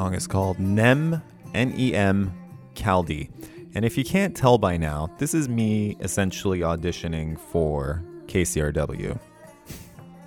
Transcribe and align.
song 0.00 0.14
is 0.14 0.26
called 0.26 0.58
Nem, 0.58 1.22
N 1.52 1.74
E 1.76 1.94
M, 1.94 2.32
Caldi. 2.74 3.28
And 3.74 3.84
if 3.84 3.98
you 3.98 4.04
can't 4.04 4.34
tell 4.34 4.56
by 4.56 4.78
now, 4.78 5.10
this 5.18 5.34
is 5.34 5.46
me 5.46 5.94
essentially 6.00 6.60
auditioning 6.60 7.38
for 7.38 8.02
KCRW. 8.26 9.18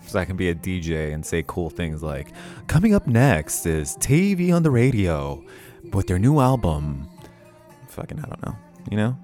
So 0.06 0.20
I 0.20 0.26
can 0.26 0.36
be 0.36 0.50
a 0.50 0.54
DJ 0.54 1.12
and 1.12 1.26
say 1.26 1.44
cool 1.48 1.72
things 1.72 2.04
like, 2.04 2.28
coming 2.68 2.94
up 2.94 3.08
next 3.08 3.66
is 3.66 3.98
TV 3.98 4.54
on 4.54 4.62
the 4.62 4.70
radio 4.70 5.44
with 5.92 6.06
their 6.06 6.20
new 6.20 6.40
album. 6.40 7.10
Fucking, 7.88 8.20
I 8.20 8.28
don't 8.28 8.46
know, 8.46 8.56
you 8.92 8.98
know? 8.98 9.18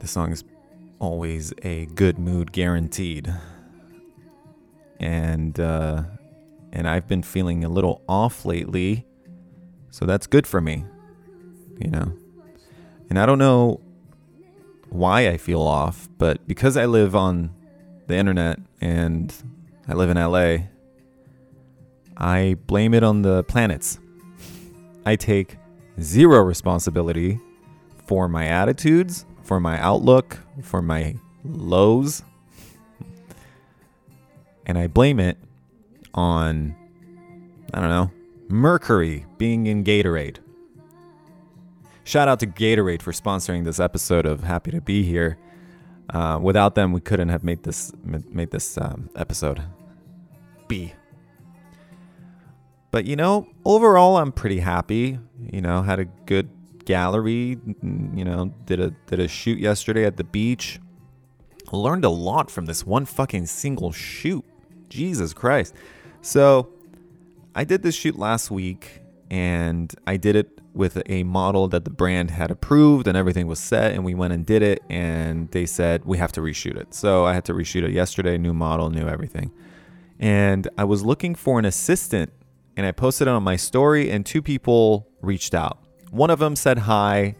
This 0.00 0.10
song 0.10 0.32
is 0.32 0.42
always 0.98 1.52
a 1.62 1.86
good 1.86 2.18
mood 2.18 2.50
guaranteed. 2.50 3.32
And, 4.98 5.60
uh, 5.60 6.02
and 6.72 6.88
I've 6.88 7.06
been 7.06 7.22
feeling 7.22 7.64
a 7.64 7.68
little 7.68 8.02
off 8.08 8.44
lately. 8.44 9.06
So 9.90 10.04
that's 10.04 10.26
good 10.26 10.46
for 10.46 10.60
me, 10.60 10.84
you 11.78 11.90
know? 11.90 12.12
And 13.08 13.18
I 13.18 13.26
don't 13.26 13.38
know 13.38 13.80
why 14.90 15.28
I 15.28 15.36
feel 15.36 15.62
off, 15.62 16.08
but 16.18 16.46
because 16.46 16.76
I 16.76 16.86
live 16.86 17.16
on 17.16 17.54
the 18.06 18.16
internet 18.16 18.58
and 18.80 19.34
I 19.86 19.94
live 19.94 20.10
in 20.10 20.16
LA, 20.16 20.68
I 22.16 22.56
blame 22.66 22.94
it 22.94 23.02
on 23.02 23.22
the 23.22 23.44
planets. 23.44 23.98
I 25.06 25.16
take 25.16 25.56
zero 26.00 26.42
responsibility 26.42 27.40
for 28.06 28.28
my 28.28 28.46
attitudes, 28.46 29.24
for 29.42 29.60
my 29.60 29.80
outlook, 29.80 30.38
for 30.62 30.82
my 30.82 31.14
lows. 31.44 32.22
And 34.66 34.76
I 34.76 34.86
blame 34.86 35.18
it 35.18 35.38
on, 36.18 36.74
I 37.72 37.80
don't 37.80 37.90
know, 37.90 38.10
Mercury 38.48 39.24
being 39.38 39.66
in 39.66 39.84
Gatorade. 39.84 40.38
Shout 42.02 42.26
out 42.26 42.40
to 42.40 42.46
Gatorade 42.46 43.02
for 43.02 43.12
sponsoring 43.12 43.64
this 43.64 43.78
episode 43.78 44.26
of 44.26 44.42
Happy 44.42 44.72
to 44.72 44.80
Be 44.80 45.04
Here. 45.04 45.38
Uh, 46.10 46.40
without 46.42 46.74
them, 46.74 46.92
we 46.92 47.00
couldn't 47.00 47.28
have 47.28 47.44
made 47.44 47.62
this 47.62 47.92
made 48.02 48.50
this 48.50 48.78
um, 48.78 49.10
episode. 49.14 49.62
B. 50.66 50.92
But 52.90 53.04
you 53.04 53.14
know, 53.14 53.46
overall, 53.64 54.16
I'm 54.16 54.32
pretty 54.32 54.58
happy. 54.58 55.18
You 55.52 55.60
know, 55.60 55.82
had 55.82 56.00
a 56.00 56.06
good 56.26 56.48
gallery. 56.84 57.58
You 57.82 58.24
know, 58.24 58.54
did 58.64 58.80
a 58.80 58.90
did 59.06 59.20
a 59.20 59.28
shoot 59.28 59.58
yesterday 59.60 60.04
at 60.04 60.16
the 60.16 60.24
beach. 60.24 60.80
Learned 61.70 62.06
a 62.06 62.10
lot 62.10 62.50
from 62.50 62.64
this 62.64 62.86
one 62.86 63.04
fucking 63.04 63.46
single 63.46 63.92
shoot. 63.92 64.44
Jesus 64.88 65.34
Christ. 65.34 65.74
So, 66.28 66.68
I 67.54 67.64
did 67.64 67.82
this 67.82 67.94
shoot 67.94 68.18
last 68.18 68.50
week, 68.50 69.00
and 69.30 69.90
I 70.06 70.18
did 70.18 70.36
it 70.36 70.60
with 70.74 71.00
a 71.06 71.22
model 71.22 71.68
that 71.68 71.86
the 71.86 71.90
brand 71.90 72.30
had 72.30 72.50
approved, 72.50 73.08
and 73.08 73.16
everything 73.16 73.46
was 73.46 73.58
set. 73.58 73.92
And 73.92 74.04
we 74.04 74.12
went 74.12 74.34
and 74.34 74.44
did 74.44 74.60
it, 74.60 74.82
and 74.90 75.50
they 75.52 75.64
said 75.64 76.04
we 76.04 76.18
have 76.18 76.30
to 76.32 76.42
reshoot 76.42 76.76
it. 76.76 76.92
So 76.92 77.24
I 77.24 77.32
had 77.32 77.46
to 77.46 77.54
reshoot 77.54 77.82
it 77.82 77.92
yesterday. 77.92 78.36
New 78.36 78.52
model, 78.52 78.90
new 78.90 79.08
everything. 79.08 79.50
And 80.18 80.68
I 80.76 80.84
was 80.84 81.02
looking 81.02 81.34
for 81.34 81.58
an 81.58 81.64
assistant 81.64 82.30
and 82.76 82.84
I 82.84 82.92
posted 82.92 83.26
it 83.26 83.30
on 83.30 83.42
my 83.42 83.56
story, 83.56 84.10
and 84.10 84.26
two 84.26 84.42
people 84.42 85.08
reached 85.22 85.54
out. 85.54 85.78
One 86.10 86.28
of 86.28 86.40
them 86.40 86.56
said 86.56 86.80
hi, 86.80 87.36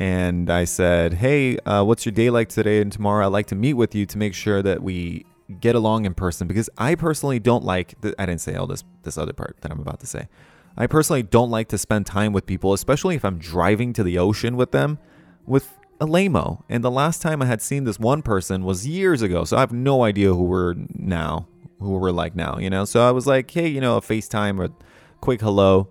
and 0.00 0.50
I 0.50 0.64
said, 0.64 1.14
Hey, 1.14 1.58
uh, 1.58 1.84
what's 1.84 2.04
your 2.04 2.12
day 2.12 2.28
like 2.28 2.48
today 2.48 2.80
and 2.80 2.90
tomorrow? 2.90 3.26
I'd 3.26 3.32
like 3.32 3.46
to 3.46 3.54
meet 3.54 3.74
with 3.74 3.94
you 3.94 4.04
to 4.06 4.18
make 4.18 4.34
sure 4.34 4.62
that 4.62 4.82
we 4.82 5.26
get 5.58 5.74
along 5.74 6.04
in 6.04 6.14
person 6.14 6.46
because 6.46 6.70
I 6.78 6.94
personally 6.94 7.38
don't 7.38 7.64
like, 7.64 7.94
I 8.18 8.26
didn't 8.26 8.40
say 8.40 8.54
all 8.54 8.66
this, 8.66 8.84
this 9.02 9.18
other 9.18 9.32
part 9.32 9.56
that 9.60 9.70
I'm 9.70 9.80
about 9.80 10.00
to 10.00 10.06
say. 10.06 10.28
I 10.76 10.86
personally 10.86 11.22
don't 11.22 11.50
like 11.50 11.68
to 11.68 11.78
spend 11.78 12.06
time 12.06 12.32
with 12.32 12.46
people, 12.46 12.72
especially 12.72 13.16
if 13.16 13.24
I'm 13.24 13.38
driving 13.38 13.92
to 13.94 14.04
the 14.04 14.18
ocean 14.18 14.56
with 14.56 14.70
them, 14.70 14.98
with 15.46 15.76
a 16.00 16.06
lamo. 16.06 16.64
And 16.68 16.84
the 16.84 16.90
last 16.90 17.20
time 17.20 17.42
I 17.42 17.46
had 17.46 17.60
seen 17.60 17.84
this 17.84 17.98
one 17.98 18.22
person 18.22 18.64
was 18.64 18.86
years 18.86 19.20
ago, 19.20 19.44
so 19.44 19.56
I 19.56 19.60
have 19.60 19.72
no 19.72 20.04
idea 20.04 20.32
who 20.32 20.44
we're 20.44 20.74
now 20.94 21.46
who 21.80 21.96
we're 21.96 22.10
like 22.10 22.36
now, 22.36 22.58
you 22.58 22.70
know? 22.70 22.84
So 22.84 23.06
I 23.06 23.10
was 23.10 23.26
like, 23.26 23.50
hey, 23.50 23.66
you 23.66 23.80
know, 23.80 23.96
a 23.96 24.00
FaceTime 24.00 24.60
or 24.60 24.72
quick 25.20 25.40
hello. 25.40 25.88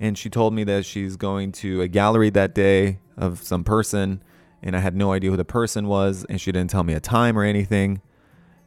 And 0.00 0.18
she 0.18 0.28
told 0.28 0.52
me 0.52 0.64
that 0.64 0.84
she's 0.84 1.16
going 1.16 1.52
to 1.52 1.80
a 1.80 1.88
gallery 1.88 2.30
that 2.30 2.54
day 2.54 2.98
of 3.16 3.42
some 3.42 3.64
person. 3.64 4.22
And 4.62 4.76
I 4.76 4.80
had 4.80 4.94
no 4.94 5.12
idea 5.12 5.30
who 5.30 5.36
the 5.36 5.44
person 5.44 5.88
was. 5.88 6.24
And 6.28 6.40
she 6.40 6.52
didn't 6.52 6.70
tell 6.70 6.84
me 6.84 6.94
a 6.94 7.00
time 7.00 7.38
or 7.38 7.42
anything. 7.42 8.00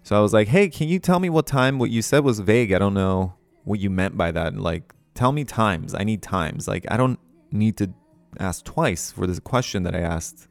So 0.04 0.18
I 0.18 0.22
was 0.22 0.34
like, 0.34 0.48
hey, 0.48 0.70
can 0.70 0.88
you 0.88 1.00
tell 1.00 1.20
me 1.20 1.30
what 1.30 1.46
time? 1.46 1.80
What 1.80 1.90
you 1.90 2.02
said 2.02 2.24
was 2.24 2.40
vague. 2.40 2.74
I 2.74 2.80
don't 2.80 2.94
know 2.94 3.36
what 3.64 3.80
you 3.80 3.90
meant 3.90 4.18
by 4.18 4.32
that. 4.32 4.56
Like, 4.56 4.94
tell 5.14 5.32
me 5.32 5.44
times. 5.44 5.94
I 5.94 6.04
need 6.04 6.22
times. 6.22 6.68
Like, 6.68 6.86
I 6.90 6.98
don't 6.98 7.20
need 7.52 7.78
to 7.78 7.94
ask 8.40 8.64
twice 8.64 9.12
for 9.12 9.28
this 9.28 9.40
question 9.40 9.84
that 9.84 9.96
I 9.96 10.00
asked 10.00 10.48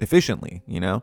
efficiently, 0.00 0.62
you 0.66 0.80
know? 0.80 1.02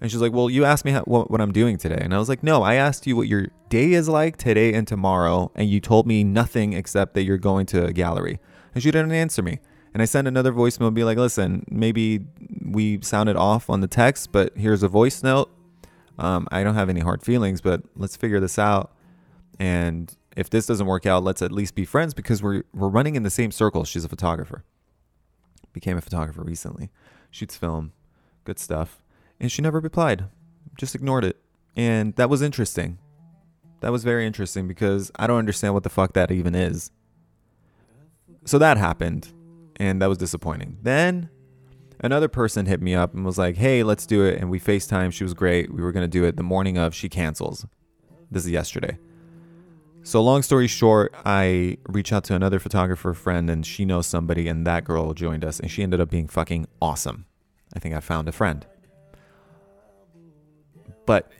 And 0.00 0.10
she's 0.10 0.20
like, 0.20 0.32
Well, 0.32 0.50
you 0.50 0.64
asked 0.64 0.84
me 0.84 0.90
how, 0.90 1.02
what, 1.02 1.30
what 1.30 1.40
I'm 1.40 1.52
doing 1.52 1.78
today. 1.78 1.98
And 2.00 2.14
I 2.14 2.18
was 2.18 2.28
like, 2.28 2.42
No, 2.42 2.62
I 2.62 2.74
asked 2.74 3.06
you 3.06 3.16
what 3.16 3.28
your 3.28 3.46
day 3.68 3.92
is 3.92 4.08
like 4.08 4.36
today 4.36 4.74
and 4.74 4.86
tomorrow. 4.86 5.50
And 5.54 5.68
you 5.68 5.80
told 5.80 6.06
me 6.06 6.24
nothing 6.24 6.72
except 6.72 7.14
that 7.14 7.22
you're 7.22 7.38
going 7.38 7.66
to 7.66 7.86
a 7.86 7.92
gallery. 7.92 8.40
And 8.74 8.82
she 8.82 8.90
didn't 8.90 9.12
answer 9.12 9.42
me. 9.42 9.60
And 9.92 10.02
I 10.02 10.06
sent 10.06 10.26
another 10.26 10.52
voicemail, 10.52 10.92
be 10.92 11.04
like, 11.04 11.16
Listen, 11.16 11.64
maybe 11.70 12.26
we 12.64 13.00
sounded 13.02 13.36
off 13.36 13.70
on 13.70 13.80
the 13.80 13.86
text, 13.86 14.32
but 14.32 14.56
here's 14.56 14.82
a 14.82 14.88
voice 14.88 15.22
note. 15.22 15.50
Um, 16.18 16.46
I 16.50 16.62
don't 16.62 16.74
have 16.74 16.88
any 16.88 17.00
hard 17.00 17.22
feelings, 17.22 17.60
but 17.60 17.82
let's 17.96 18.16
figure 18.16 18.40
this 18.40 18.58
out. 18.58 18.92
And 19.58 20.14
if 20.36 20.50
this 20.50 20.66
doesn't 20.66 20.86
work 20.86 21.06
out, 21.06 21.22
let's 21.22 21.42
at 21.42 21.52
least 21.52 21.74
be 21.74 21.84
friends 21.84 22.14
because 22.14 22.42
we're 22.42 22.64
we're 22.72 22.88
running 22.88 23.16
in 23.16 23.22
the 23.22 23.30
same 23.30 23.50
circles. 23.50 23.88
She's 23.88 24.04
a 24.04 24.08
photographer. 24.08 24.64
Became 25.72 25.96
a 25.96 26.00
photographer 26.00 26.42
recently. 26.42 26.90
Shoots 27.30 27.56
film. 27.56 27.92
Good 28.44 28.58
stuff. 28.58 29.02
And 29.40 29.50
she 29.50 29.62
never 29.62 29.80
replied, 29.80 30.26
just 30.78 30.94
ignored 30.94 31.24
it. 31.24 31.36
And 31.76 32.14
that 32.16 32.30
was 32.30 32.42
interesting. 32.42 32.98
That 33.80 33.90
was 33.90 34.04
very 34.04 34.26
interesting 34.26 34.68
because 34.68 35.10
I 35.16 35.26
don't 35.26 35.38
understand 35.38 35.74
what 35.74 35.82
the 35.82 35.90
fuck 35.90 36.12
that 36.14 36.30
even 36.30 36.54
is. 36.54 36.90
So 38.44 38.58
that 38.58 38.76
happened, 38.76 39.32
and 39.76 40.00
that 40.00 40.08
was 40.08 40.18
disappointing. 40.18 40.78
Then 40.82 41.30
another 42.04 42.28
person 42.28 42.66
hit 42.66 42.82
me 42.82 42.94
up 42.94 43.14
and 43.14 43.24
was 43.24 43.38
like, 43.38 43.56
hey, 43.56 43.82
let's 43.82 44.04
do 44.04 44.24
it. 44.24 44.38
And 44.38 44.50
we 44.50 44.60
FaceTime. 44.60 45.10
She 45.12 45.24
was 45.24 45.32
great. 45.32 45.72
We 45.72 45.82
were 45.82 45.90
going 45.90 46.04
to 46.04 46.08
do 46.08 46.24
it 46.24 46.36
the 46.36 46.42
morning 46.42 46.76
of. 46.76 46.94
She 46.94 47.08
cancels. 47.08 47.66
This 48.30 48.44
is 48.44 48.50
yesterday. 48.50 48.98
So, 50.02 50.22
long 50.22 50.42
story 50.42 50.66
short, 50.66 51.14
I 51.24 51.78
reach 51.88 52.12
out 52.12 52.24
to 52.24 52.34
another 52.34 52.58
photographer 52.58 53.14
friend 53.14 53.48
and 53.48 53.64
she 53.64 53.86
knows 53.86 54.06
somebody, 54.06 54.48
and 54.48 54.66
that 54.66 54.84
girl 54.84 55.14
joined 55.14 55.46
us, 55.46 55.58
and 55.58 55.70
she 55.70 55.82
ended 55.82 55.98
up 55.98 56.10
being 56.10 56.28
fucking 56.28 56.66
awesome. 56.82 57.24
I 57.74 57.78
think 57.78 57.94
I 57.94 58.00
found 58.00 58.28
a 58.28 58.32
friend. 58.32 58.66
But 61.06 61.32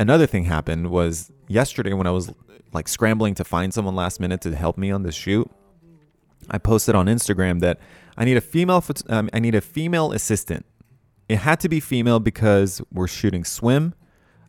another 0.00 0.26
thing 0.26 0.46
happened 0.46 0.90
was 0.90 1.30
yesterday 1.46 1.92
when 1.92 2.08
I 2.08 2.10
was 2.10 2.32
like 2.72 2.88
scrambling 2.88 3.34
to 3.36 3.44
find 3.44 3.72
someone 3.72 3.94
last 3.94 4.18
minute 4.18 4.40
to 4.40 4.56
help 4.56 4.76
me 4.76 4.90
on 4.90 5.04
this 5.04 5.14
shoot. 5.14 5.48
I 6.50 6.58
posted 6.58 6.96
on 6.96 7.06
Instagram 7.06 7.60
that 7.60 7.78
I 8.18 8.24
need 8.24 8.36
a 8.36 8.40
female 8.40 8.84
um, 9.08 9.30
I 9.32 9.38
need 9.38 9.54
a 9.54 9.60
female 9.60 10.12
assistant. 10.12 10.66
It 11.28 11.36
had 11.36 11.60
to 11.60 11.68
be 11.68 11.78
female 11.78 12.18
because 12.18 12.82
we're 12.92 13.06
shooting 13.06 13.44
swim. 13.44 13.94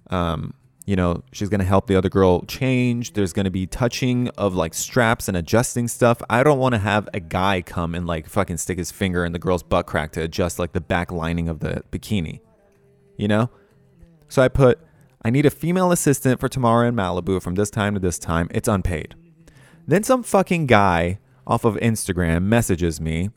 Um, 0.10 0.56
you 0.88 0.96
know, 0.96 1.24
she's 1.32 1.50
gonna 1.50 1.66
help 1.66 1.86
the 1.86 1.96
other 1.96 2.10
girl 2.10 2.42
change. 2.46 3.14
There's 3.14 3.32
gonna 3.32 3.52
be 3.52 3.68
touching 3.68 4.30
of 4.30 4.56
like 4.56 4.74
straps 4.74 5.28
and 5.28 5.38
adjusting 5.38 5.88
stuff. 5.88 6.20
I 6.32 6.42
don't 6.42 6.58
want 6.58 6.74
to 6.74 6.80
have 6.80 7.08
a 7.14 7.20
guy 7.20 7.62
come 7.62 7.94
and 7.94 8.08
like 8.08 8.28
fucking 8.28 8.58
stick 8.58 8.80
his 8.80 8.92
finger 8.92 9.24
in 9.24 9.34
the 9.34 9.40
girl's 9.40 9.62
butt 9.62 9.86
crack 9.86 10.14
to 10.14 10.22
adjust 10.24 10.58
like 10.58 10.74
the 10.74 10.82
back 10.82 11.12
lining 11.12 11.48
of 11.48 11.60
the 11.60 11.84
bikini. 11.92 12.42
You 13.18 13.28
know, 13.28 13.52
so 14.30 14.42
I 14.42 14.48
put, 14.48 14.80
I 15.24 15.30
need 15.30 15.46
a 15.46 15.52
female 15.52 15.92
assistant 15.92 16.40
for 16.40 16.50
tomorrow 16.50 16.88
in 16.88 16.96
Malibu 16.96 17.40
from 17.40 17.54
this 17.54 17.70
time 17.70 17.94
to 17.94 18.00
this 18.00 18.18
time. 18.18 18.48
It's 18.52 18.68
unpaid. 18.68 19.14
Then 19.86 20.04
some 20.04 20.24
fucking 20.24 20.66
guy 20.66 21.20
off 21.46 21.66
of 21.66 21.76
Instagram 21.76 22.44
messages 22.44 23.02
me, 23.02 23.30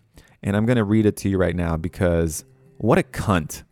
and 0.43 0.57
I'm 0.57 0.67
gonna 0.67 0.85
read 0.85 1.07
it 1.07 1.17
to 1.19 1.29
you 1.29 1.39
right 1.39 1.57
now 1.57 1.77
because 1.77 2.45
what 2.79 2.99
a 2.99 3.03
cunt. 3.03 3.63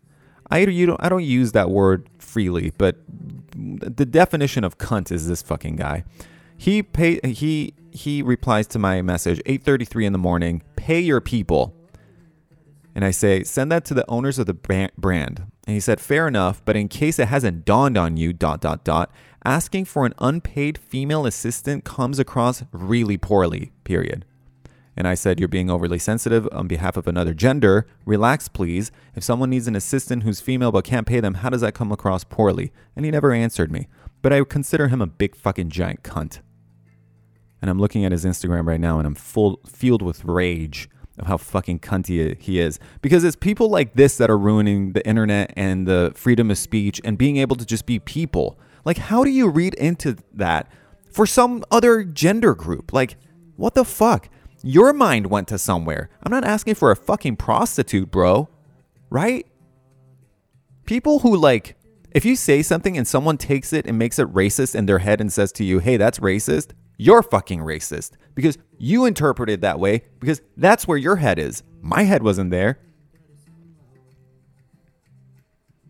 I 0.49 0.59
you 0.59 0.85
don't 0.85 1.03
I 1.03 1.09
don't 1.09 1.23
use 1.23 1.53
that 1.53 1.69
word 1.69 2.09
freely, 2.19 2.73
but 2.77 2.97
the 3.55 4.05
definition 4.05 4.63
of 4.63 4.77
cunt 4.77 5.11
is 5.11 5.27
this 5.27 5.41
fucking 5.41 5.77
guy. 5.77 6.03
He 6.57 6.83
pay 6.83 7.19
he 7.23 7.73
he 7.91 8.21
replies 8.21 8.67
to 8.67 8.79
my 8.79 9.01
message 9.01 9.41
8:33 9.45 10.05
in 10.05 10.13
the 10.13 10.19
morning. 10.19 10.61
Pay 10.75 10.99
your 10.99 11.21
people. 11.21 11.75
And 12.93 13.05
I 13.05 13.11
say, 13.11 13.43
send 13.43 13.71
that 13.71 13.85
to 13.85 13.93
the 13.93 14.09
owners 14.09 14.37
of 14.37 14.47
the 14.47 14.53
brand. 14.53 15.45
And 15.65 15.73
he 15.73 15.79
said, 15.79 16.01
fair 16.01 16.27
enough, 16.27 16.61
but 16.65 16.75
in 16.75 16.89
case 16.89 17.19
it 17.19 17.29
hasn't 17.29 17.63
dawned 17.63 17.97
on 17.97 18.17
you, 18.17 18.33
dot, 18.33 18.59
dot, 18.59 18.83
dot, 18.83 19.11
asking 19.45 19.85
for 19.85 20.05
an 20.05 20.13
unpaid 20.19 20.77
female 20.77 21.25
assistant 21.25 21.85
comes 21.85 22.19
across 22.19 22.63
really 22.73 23.17
poorly, 23.17 23.71
period. 23.85 24.25
And 25.01 25.07
I 25.07 25.15
said, 25.15 25.39
You're 25.39 25.49
being 25.49 25.71
overly 25.71 25.97
sensitive 25.97 26.47
on 26.51 26.67
behalf 26.67 26.95
of 26.95 27.07
another 27.07 27.33
gender. 27.33 27.87
Relax, 28.05 28.47
please. 28.47 28.91
If 29.15 29.23
someone 29.23 29.49
needs 29.49 29.67
an 29.67 29.75
assistant 29.75 30.21
who's 30.21 30.39
female 30.39 30.71
but 30.71 30.83
can't 30.83 31.07
pay 31.07 31.19
them, 31.19 31.33
how 31.33 31.49
does 31.49 31.61
that 31.61 31.73
come 31.73 31.91
across 31.91 32.23
poorly? 32.23 32.71
And 32.95 33.03
he 33.03 33.09
never 33.09 33.31
answered 33.31 33.71
me. 33.71 33.87
But 34.21 34.31
I 34.31 34.43
consider 34.43 34.89
him 34.89 35.01
a 35.01 35.07
big 35.07 35.35
fucking 35.35 35.69
giant 35.69 36.03
cunt. 36.03 36.41
And 37.63 37.71
I'm 37.71 37.79
looking 37.79 38.05
at 38.05 38.11
his 38.11 38.25
Instagram 38.25 38.67
right 38.67 38.79
now 38.79 38.99
and 38.99 39.07
I'm 39.07 39.15
full 39.15 39.59
filled 39.65 40.03
with 40.03 40.23
rage 40.23 40.87
of 41.17 41.25
how 41.25 41.37
fucking 41.37 41.79
cunty 41.79 42.39
he 42.39 42.59
is. 42.59 42.77
Because 43.01 43.23
it's 43.23 43.35
people 43.35 43.69
like 43.69 43.95
this 43.95 44.17
that 44.17 44.29
are 44.29 44.37
ruining 44.37 44.93
the 44.93 45.03
internet 45.07 45.51
and 45.57 45.87
the 45.87 46.11
freedom 46.13 46.51
of 46.51 46.59
speech 46.59 47.01
and 47.03 47.17
being 47.17 47.37
able 47.37 47.55
to 47.55 47.65
just 47.65 47.87
be 47.87 47.97
people. 47.97 48.59
Like, 48.85 48.99
how 48.99 49.23
do 49.23 49.31
you 49.31 49.49
read 49.49 49.73
into 49.73 50.17
that 50.31 50.71
for 51.11 51.25
some 51.25 51.63
other 51.71 52.03
gender 52.03 52.53
group? 52.53 52.93
Like, 52.93 53.17
what 53.55 53.73
the 53.73 53.83
fuck? 53.83 54.29
Your 54.63 54.93
mind 54.93 55.27
went 55.27 55.47
to 55.49 55.57
somewhere. 55.57 56.09
I'm 56.23 56.31
not 56.31 56.43
asking 56.43 56.75
for 56.75 56.91
a 56.91 56.95
fucking 56.95 57.37
prostitute, 57.37 58.11
bro. 58.11 58.49
Right? 59.09 59.47
People 60.85 61.19
who 61.19 61.35
like, 61.35 61.75
if 62.11 62.25
you 62.25 62.35
say 62.35 62.61
something 62.61 62.97
and 62.97 63.07
someone 63.07 63.37
takes 63.37 63.73
it 63.73 63.85
and 63.85 63.97
makes 63.97 64.19
it 64.19 64.33
racist 64.33 64.75
in 64.75 64.85
their 64.85 64.99
head 64.99 65.21
and 65.21 65.31
says 65.31 65.51
to 65.53 65.63
you, 65.63 65.79
hey, 65.79 65.97
that's 65.97 66.19
racist, 66.19 66.71
you're 66.97 67.23
fucking 67.23 67.61
racist 67.61 68.11
because 68.35 68.57
you 68.77 69.05
interpret 69.05 69.49
it 69.49 69.61
that 69.61 69.79
way 69.79 70.03
because 70.19 70.41
that's 70.55 70.87
where 70.87 70.97
your 70.97 71.15
head 71.15 71.39
is. 71.39 71.63
My 71.81 72.03
head 72.03 72.21
wasn't 72.21 72.51
there. 72.51 72.79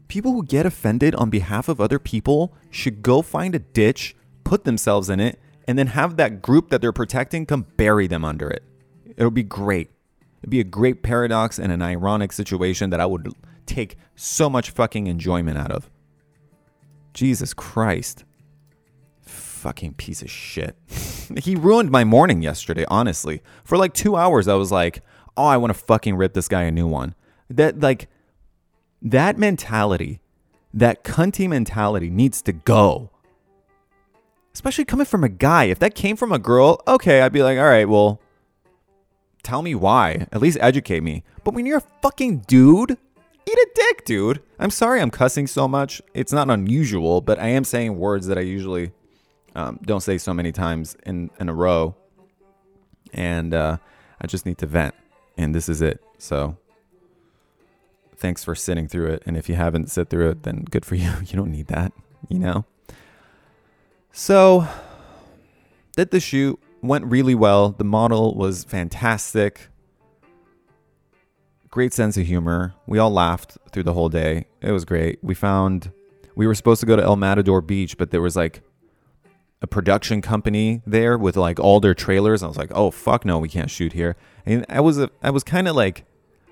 People 0.08 0.34
who 0.34 0.44
get 0.44 0.66
offended 0.66 1.16
on 1.16 1.30
behalf 1.30 1.68
of 1.68 1.82
other 1.82 2.00
people 2.00 2.54
should 2.70 3.02
go 3.02 3.22
find 3.22 3.56
a 3.56 3.60
ditch, 3.60 4.16
put 4.44 4.64
themselves 4.64 5.10
in 5.10 5.20
it, 5.20 5.40
and 5.72 5.80
then 5.80 5.88
have 5.88 6.18
that 6.18 6.42
group 6.42 6.70
that 6.70 6.82
they're 6.82 6.92
protecting 6.92 7.46
come 7.46 7.66
bury 7.78 8.06
them 8.06 8.26
under 8.26 8.50
it. 8.50 8.62
It'll 9.16 9.32
be 9.32 9.42
great. 9.42 9.90
It'd 10.42 10.50
be 10.50 10.60
a 10.60 10.66
great 10.66 11.02
paradox 11.02 11.58
and 11.58 11.72
an 11.72 11.82
ironic 11.82 12.34
situation 12.34 12.90
that 12.90 13.00
I 13.00 13.06
would 13.06 13.32
take 13.66 13.96
so 14.14 14.50
much 14.50 14.72
fucking 14.72 15.08
enjoyment 15.08 15.58
out 15.58 15.72
of. 15.72 15.90
Jesus 17.14 17.54
Christ. 17.54 18.26
Fucking 19.22 19.94
piece 19.94 20.22
of 20.22 20.30
shit. 20.30 20.76
he 21.38 21.56
ruined 21.56 21.90
my 21.90 22.04
morning 22.04 22.42
yesterday, 22.42 22.84
honestly. 22.90 23.42
For 23.64 23.78
like 23.78 23.94
two 23.94 24.18
hours, 24.18 24.50
I 24.50 24.56
was 24.56 24.74
like, 24.74 25.02
oh, 25.38 25.46
I 25.46 25.56
want 25.56 25.72
to 25.72 25.80
fucking 25.80 26.18
rip 26.18 26.34
this 26.34 26.50
guy 26.50 26.64
a 26.64 26.72
new 26.72 26.86
one. 26.86 27.16
That, 27.50 27.80
like, 27.80 28.10
that 29.02 29.38
mentality, 29.38 30.20
that 30.74 31.06
cunty 31.06 31.48
mentality 31.48 32.10
needs 32.10 32.42
to 32.42 32.52
go. 32.52 33.11
Especially 34.54 34.86
coming 34.86 35.06
from 35.06 35.24
a 35.24 35.30
guy. 35.30 35.66
If 35.66 35.80
that 35.80 35.96
came 35.96 36.16
from 36.16 36.32
a 36.32 36.40
girl, 36.40 36.82
okay, 36.88 37.22
I'd 37.22 37.32
be 37.32 37.44
like, 37.44 37.58
all 37.58 37.66
right, 37.66 37.88
well, 37.88 38.20
tell 39.44 39.62
me 39.62 39.76
why. 39.76 40.28
At 40.32 40.42
least 40.42 40.58
educate 40.62 41.02
me. 41.02 41.24
But 41.44 41.54
when 41.54 41.66
you're 41.66 41.78
a 41.78 41.88
fucking 42.02 42.40
dude, 42.48 42.92
eat 42.92 43.54
a 43.54 43.68
dick, 43.76 44.06
dude. 44.06 44.42
I'm 44.60 44.70
sorry 44.70 45.02
I'm 45.02 45.12
cussing 45.12 45.48
so 45.48 45.68
much. 45.68 46.02
It's 46.14 46.34
not 46.34 46.50
unusual, 46.50 47.22
but 47.22 47.40
I 47.40 47.48
am 47.48 47.64
saying 47.64 47.98
words 47.98 48.28
that 48.28 48.38
I 48.38 48.42
usually 48.42 48.92
um, 49.56 49.80
don't 49.84 50.02
say 50.02 50.18
so 50.18 50.34
many 50.34 50.52
times 50.52 50.96
in, 51.06 51.30
in 51.40 51.50
a 51.50 51.54
row. 51.54 51.96
And 53.14 53.54
uh, 53.54 53.78
I 54.20 54.28
just 54.28 54.46
need 54.46 54.58
to 54.60 54.66
vent. 54.66 54.96
And 55.38 55.56
this 55.56 55.70
is 55.70 55.82
it. 55.82 56.04
So 56.18 56.58
thanks 58.18 58.44
for 58.44 58.54
sitting 58.54 58.88
through 58.88 59.08
it. 59.08 59.24
And 59.26 59.36
if 59.36 59.50
you 59.50 59.56
haven't 59.56 59.90
sit 59.90 60.10
through 60.10 60.30
it, 60.30 60.44
then 60.44 60.66
good 60.70 60.86
for 60.86 60.96
you. 61.04 61.12
You 61.26 61.36
don't 61.36 61.52
need 61.52 61.68
that, 61.68 61.94
you 62.30 62.40
know? 62.40 62.66
So, 64.12 64.68
did 65.96 66.12
the 66.12 66.20
shoot, 66.20 66.60
went 66.82 67.06
really 67.06 67.36
well. 67.36 67.70
The 67.70 67.84
model 67.84 68.36
was 68.36 68.64
fantastic. 68.64 69.70
Great 71.70 71.94
sense 71.94 72.18
of 72.18 72.26
humor. 72.28 72.74
We 72.86 73.00
all 73.00 73.12
laughed 73.12 73.58
through 73.72 73.84
the 73.84 73.94
whole 73.94 74.10
day. 74.10 74.48
It 74.62 74.72
was 74.72 74.84
great. 74.84 75.20
We 75.22 75.34
found, 75.34 75.92
we 76.36 76.46
were 76.46 76.56
supposed 76.56 76.82
to 76.82 76.86
go 76.86 76.98
to 76.98 77.04
El 77.04 77.16
Matador 77.16 77.62
Beach, 77.62 77.98
but 77.98 78.12
there 78.12 78.22
was 78.22 78.36
like 78.36 78.62
a 79.62 79.68
production 79.68 80.22
company 80.22 80.82
there 80.86 81.18
with 81.18 81.38
like 81.38 81.60
all 81.60 81.80
their 81.80 81.94
trailers. 81.94 82.44
I 82.44 82.48
was 82.48 82.58
like, 82.58 82.72
oh 82.74 82.92
fuck 82.92 83.26
no, 83.26 83.40
we 83.40 83.48
can't 83.48 83.70
shoot 83.70 83.94
here. 83.94 84.18
And 84.46 84.66
I 84.68 84.82
was 84.82 85.00
I 85.22 85.30
was 85.30 85.44
kind 85.44 85.68
of 85.68 85.76
like 85.76 86.06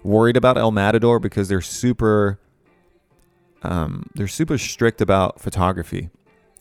worried 0.04 0.38
about 0.38 0.58
El 0.58 0.72
Matador 0.72 1.20
because 1.20 1.50
they're 1.50 1.60
super 1.60 2.40
um, 3.64 4.10
they're 4.16 4.28
super 4.28 4.58
strict 4.58 5.02
about 5.02 5.42
photography. 5.42 6.10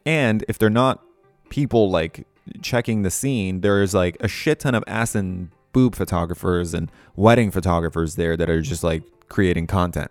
And 0.06 0.44
if 0.48 0.58
they're 0.58 0.70
not 0.70 1.02
people 1.50 1.90
like 1.90 2.26
checking 2.62 3.02
the 3.02 3.10
scene, 3.10 3.60
there's 3.60 3.94
like 3.94 4.16
a 4.20 4.28
shit 4.28 4.60
ton 4.60 4.74
of 4.74 4.84
ass 4.86 5.14
and 5.14 5.50
boob 5.72 5.94
photographers 5.94 6.74
and 6.74 6.90
wedding 7.16 7.50
photographers 7.50 8.16
there 8.16 8.36
that 8.36 8.48
are 8.48 8.62
just 8.62 8.82
like 8.82 9.02
creating 9.28 9.66
content. 9.66 10.10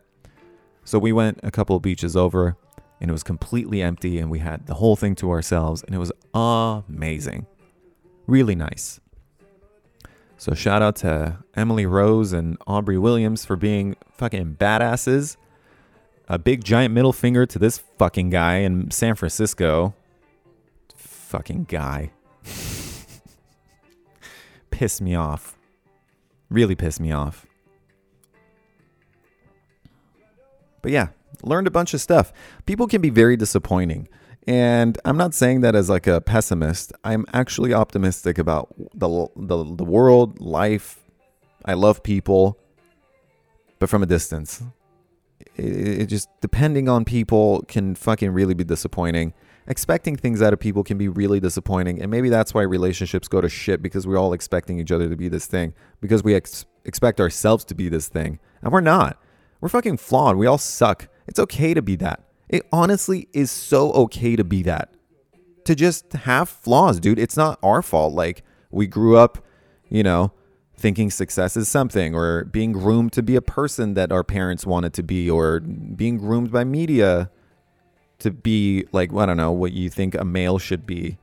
So 0.84 1.00
we 1.00 1.12
went 1.12 1.39
a 1.44 1.51
couple 1.51 1.75
of 1.75 1.81
beaches 1.81 2.16
over 2.16 2.56
and 3.01 3.10
it 3.10 3.12
was 3.12 3.24
completely 3.24 3.81
empty 3.81 4.19
and 4.19 4.31
we 4.31 4.39
had 4.39 4.68
the 4.68 4.75
whole 4.75 4.95
thing 4.95 5.16
to 5.16 5.30
ourselves 5.31 5.84
and 5.84 5.94
it 5.94 5.98
was 5.98 6.12
amazing. 6.34 7.45
Really 8.28 8.56
nice. 8.56 9.00
So 10.38 10.54
shout 10.54 10.81
out 10.81 10.95
to 10.98 11.39
Emily 11.56 11.86
Rose 11.86 12.31
and 12.31 12.57
Aubrey 12.68 12.98
Williams 12.98 13.44
for 13.44 13.56
being 13.56 13.95
fucking 14.13 14.57
badasses. 14.60 15.36
A 16.29 16.38
big 16.38 16.63
giant 16.63 16.94
middle 16.94 17.13
finger 17.13 17.45
to 17.45 17.57
this 17.57 17.77
fucking 17.97 18.29
guy 18.29 18.57
in 18.57 18.91
San 18.91 19.15
Francisco. 19.15 19.95
Fucking 20.95 21.65
guy. 21.69 22.12
pissed 24.71 25.01
me 25.01 25.15
off. 25.15 25.57
Really 26.50 26.75
pissed 26.75 27.00
me 27.00 27.12
off. 27.12 27.45
But 30.81 30.91
yeah, 30.91 31.07
learned 31.44 31.68
a 31.68 31.71
bunch 31.71 31.94
of 31.94 32.01
stuff. 32.01 32.31
People 32.65 32.88
can 32.88 33.01
be 33.01 33.09
very 33.09 33.38
disappointing. 33.38 34.07
And 34.47 34.97
I'm 35.03 35.18
not 35.18 35.33
saying 35.33 35.62
that 35.62 35.75
as 35.75 35.89
like 35.89 36.07
a 36.07 36.21
pessimist. 36.21 36.94
I'm 37.03 37.25
actually 37.33 37.74
optimistic 37.74 38.38
about 38.38 38.74
the 38.94 39.27
the, 39.35 39.75
the 39.75 39.83
world, 39.83 40.39
life. 40.39 41.03
I 41.65 41.74
love 41.74 42.01
people, 42.03 42.57
but 43.79 43.89
from 43.89 44.03
a 44.03 44.06
distance. 44.06 44.63
It, 45.57 46.06
just 46.06 46.30
depending 46.42 46.88
on 46.88 47.06
people 47.06 47.63
can 47.68 47.95
fucking 47.95 48.31
really 48.31 48.54
be 48.54 48.63
disappointing. 48.63 49.33
Expecting 49.69 50.15
things 50.15 50.41
out 50.41 50.53
of 50.53 50.60
people 50.60 50.84
can 50.84 50.98
be 50.98 51.10
really 51.10 51.41
disappointing, 51.41 52.01
and 52.01 52.10
maybe 52.10 52.29
that's 52.29 52.53
why 52.53 52.62
relationships 52.62 53.27
go 53.27 53.41
to 53.41 53.50
shit 53.50 53.81
because 53.81 54.08
we're 54.08 54.17
all 54.17 54.31
expecting 54.31 54.79
each 54.79 54.93
other 54.93 55.10
to 55.10 55.15
be 55.17 55.27
this 55.27 55.46
thing 55.46 55.74
because 56.00 56.24
we 56.24 56.36
ex- 56.36 56.65
expect 56.86 57.20
ourselves 57.20 57.65
to 57.65 57.75
be 57.75 57.89
this 57.89 58.08
thing, 58.08 58.39
and 58.62 58.72
we're 58.72 58.79
not. 58.79 59.22
We're 59.60 59.70
fucking 59.70 59.98
flawed. 59.98 60.38
We 60.38 60.46
all 60.46 60.58
suck. 60.58 61.10
It's 61.27 61.39
okay 61.39 61.74
to 61.74 61.81
be 61.81 61.98
that. 61.98 62.24
It 62.48 62.65
honestly 62.72 63.27
is 63.34 63.51
so 63.51 63.91
okay 63.91 64.36
to 64.36 64.43
be 64.43 64.63
that. 64.63 64.93
To 65.65 65.75
just 65.75 66.13
have 66.13 66.48
flaws, 66.48 67.00
dude. 67.01 67.20
It's 67.20 67.36
not 67.36 67.60
our 67.62 67.81
fault. 67.81 68.13
Like, 68.13 68.43
we 68.72 68.88
grew 68.88 69.17
up, 69.17 69.43
you 69.89 70.03
know, 70.03 70.31
thinking 70.77 71.10
success 71.10 71.57
is 71.57 71.67
something, 71.67 72.15
or 72.15 72.46
being 72.46 72.72
groomed 72.72 73.12
to 73.13 73.24
be 73.24 73.36
a 73.36 73.41
person 73.41 73.96
that 73.96 74.12
our 74.12 74.24
parents 74.24 74.65
wanted 74.65 74.93
to 74.93 75.03
be, 75.03 75.29
or 75.29 75.60
being 75.60 76.17
groomed 76.17 76.51
by 76.51 76.63
media 76.63 77.29
to 78.19 78.31
be 78.31 78.86
like, 78.91 79.13
I 79.13 79.25
don't 79.25 79.38
know, 79.38 79.51
what 79.51 79.74
you 79.74 79.89
think 79.89 80.15
a 80.15 80.24
male 80.24 80.60
should 80.60 80.86
be. 80.86 81.17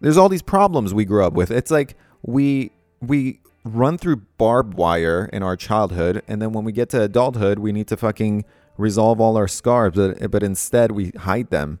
There's 0.00 0.16
all 0.16 0.28
these 0.28 0.42
problems 0.42 0.94
we 0.94 1.04
grew 1.04 1.24
up 1.24 1.32
with. 1.32 1.50
It's 1.50 1.70
like 1.70 1.96
we 2.22 2.70
we 3.00 3.40
run 3.64 3.98
through 3.98 4.16
barbed 4.38 4.74
wire 4.74 5.28
in 5.32 5.42
our 5.42 5.56
childhood, 5.56 6.22
and 6.28 6.40
then 6.40 6.52
when 6.52 6.64
we 6.64 6.72
get 6.72 6.88
to 6.90 7.02
adulthood, 7.02 7.58
we 7.58 7.72
need 7.72 7.88
to 7.88 7.96
fucking 7.96 8.44
resolve 8.76 9.20
all 9.20 9.36
our 9.36 9.48
scars, 9.48 9.92
but, 9.94 10.30
but 10.30 10.42
instead 10.42 10.92
we 10.92 11.10
hide 11.10 11.50
them 11.50 11.80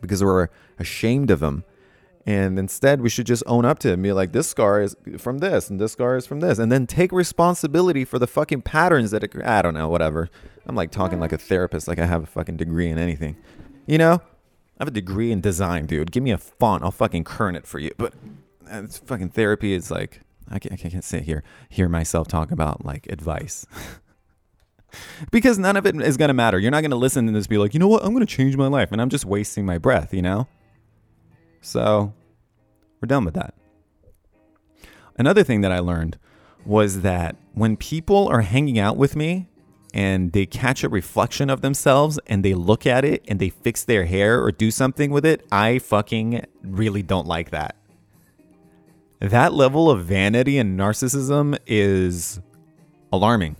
because 0.00 0.22
we're 0.22 0.48
ashamed 0.78 1.30
of 1.30 1.40
them. 1.40 1.64
And 2.26 2.58
instead, 2.58 3.02
we 3.02 3.10
should 3.10 3.26
just 3.26 3.42
own 3.46 3.66
up 3.66 3.78
to 3.80 3.90
it 3.90 3.94
and 3.94 4.02
be 4.02 4.12
like, 4.12 4.32
this 4.32 4.48
scar 4.48 4.80
is 4.80 4.96
from 5.18 5.38
this, 5.38 5.68
and 5.68 5.78
this 5.78 5.92
scar 5.92 6.16
is 6.16 6.26
from 6.26 6.40
this. 6.40 6.58
And 6.58 6.72
then 6.72 6.86
take 6.86 7.12
responsibility 7.12 8.04
for 8.04 8.18
the 8.18 8.26
fucking 8.26 8.62
patterns 8.62 9.10
that 9.10 9.22
it, 9.22 9.32
I 9.44 9.60
don't 9.60 9.74
know, 9.74 9.88
whatever. 9.88 10.30
I'm 10.66 10.74
like 10.74 10.90
talking 10.90 11.20
like 11.20 11.32
a 11.32 11.38
therapist, 11.38 11.86
like 11.86 11.98
I 11.98 12.06
have 12.06 12.22
a 12.22 12.26
fucking 12.26 12.56
degree 12.56 12.88
in 12.88 12.98
anything. 12.98 13.36
You 13.86 13.98
know? 13.98 14.22
I 14.78 14.80
have 14.80 14.88
a 14.88 14.92
degree 14.92 15.32
in 15.32 15.40
design, 15.42 15.86
dude. 15.86 16.10
Give 16.10 16.22
me 16.22 16.30
a 16.30 16.38
font, 16.38 16.82
I'll 16.82 16.90
fucking 16.90 17.24
kern 17.24 17.56
it 17.56 17.66
for 17.66 17.78
you. 17.78 17.90
But 17.98 18.14
uh, 18.72 18.82
it's 18.82 18.98
fucking 18.98 19.30
therapy 19.30 19.74
is 19.74 19.90
like, 19.90 20.22
I 20.50 20.58
can't, 20.58 20.72
I 20.72 20.76
can't 20.76 21.04
sit 21.04 21.24
here, 21.24 21.44
hear 21.68 21.88
myself 21.90 22.26
talk 22.26 22.50
about 22.50 22.86
like 22.86 23.06
advice. 23.08 23.66
because 25.30 25.58
none 25.58 25.76
of 25.76 25.86
it 25.86 25.94
is 26.00 26.16
going 26.16 26.28
to 26.28 26.34
matter. 26.34 26.58
You're 26.58 26.70
not 26.70 26.80
going 26.80 26.90
to 26.90 26.96
listen 26.96 27.26
to 27.26 27.32
this 27.32 27.46
be 27.46 27.58
like, 27.58 27.74
you 27.74 27.80
know 27.80 27.88
what? 27.88 28.02
I'm 28.02 28.14
going 28.14 28.26
to 28.26 28.34
change 28.34 28.56
my 28.56 28.66
life. 28.66 28.92
And 28.92 29.00
I'm 29.00 29.10
just 29.10 29.26
wasting 29.26 29.66
my 29.66 29.76
breath, 29.76 30.14
you 30.14 30.22
know? 30.22 30.48
So 31.64 32.12
we're 33.00 33.06
done 33.06 33.24
with 33.24 33.34
that. 33.34 33.54
Another 35.16 35.42
thing 35.42 35.62
that 35.62 35.72
I 35.72 35.78
learned 35.78 36.18
was 36.66 37.00
that 37.00 37.36
when 37.52 37.76
people 37.76 38.28
are 38.28 38.42
hanging 38.42 38.78
out 38.78 38.96
with 38.96 39.16
me 39.16 39.48
and 39.92 40.32
they 40.32 40.44
catch 40.44 40.82
a 40.82 40.88
reflection 40.88 41.48
of 41.48 41.60
themselves 41.60 42.18
and 42.26 42.44
they 42.44 42.54
look 42.54 42.86
at 42.86 43.04
it 43.04 43.24
and 43.28 43.38
they 43.38 43.48
fix 43.48 43.84
their 43.84 44.04
hair 44.04 44.42
or 44.42 44.52
do 44.52 44.70
something 44.70 45.10
with 45.10 45.24
it, 45.24 45.46
I 45.50 45.78
fucking 45.78 46.44
really 46.62 47.02
don't 47.02 47.26
like 47.26 47.50
that. 47.50 47.76
That 49.20 49.54
level 49.54 49.90
of 49.90 50.04
vanity 50.04 50.58
and 50.58 50.78
narcissism 50.78 51.56
is 51.66 52.40
alarming 53.12 53.56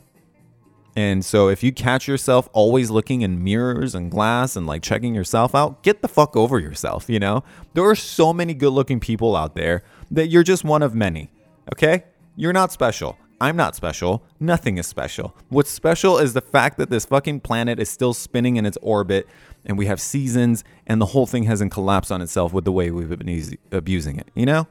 And 0.97 1.25
so 1.25 1.49
if 1.49 1.63
you 1.63 1.73
catch 1.73 2.07
yourself 2.07 2.49
always 2.53 2.91
looking 2.91 3.23
in 3.23 3.43
mirrors 3.43 3.95
and 3.95 4.11
glass 4.11 4.55
and 4.55 4.67
like 4.67 4.83
checking 4.83 5.15
yourself 5.15 5.55
out, 5.55 5.83
get 5.83 6.03
the 6.03 6.09
fuck 6.09 6.37
over 6.37 6.61
yourself, 6.61 7.09
you 7.09 7.19
know? 7.19 7.43
There 7.75 7.85
are 7.85 7.97
so 7.97 8.33
many 8.33 8.55
good-looking 8.55 9.01
people 9.01 9.35
out 9.35 9.57
there 9.57 9.83
that 10.13 10.29
you're 10.29 10.45
just 10.45 10.63
one 10.63 10.83
of 10.83 10.95
many. 10.95 11.31
Okay? 11.73 12.05
You're 12.37 12.53
not 12.53 12.71
special. 12.71 13.19
I'm 13.41 13.57
not 13.57 13.75
special. 13.75 14.23
Nothing 14.39 14.79
is 14.79 14.87
special. 14.87 15.35
What's 15.49 15.71
special 15.71 16.19
is 16.19 16.33
the 16.33 16.41
fact 16.41 16.79
that 16.79 16.91
this 16.91 17.05
fucking 17.05 17.41
planet 17.41 17.81
is 17.81 17.89
still 17.89 18.15
spinning 18.15 18.57
in 18.57 18.65
its 18.65 18.79
orbit 18.81 19.27
and 19.67 19.77
we 19.77 19.87
have 19.87 20.01
seasons 20.01 20.63
and 20.87 21.01
the 21.01 21.07
whole 21.07 21.27
thing 21.27 21.43
hasn't 21.43 21.73
collapsed 21.73 22.13
on 22.13 22.23
itself 22.23 22.53
with 22.53 22.65
the 22.65 22.73
way 22.73 22.93
we've 22.93 23.09
been 23.09 23.59
abusing 23.73 24.19
it, 24.19 24.29
you 24.35 24.47
know? 24.47 24.69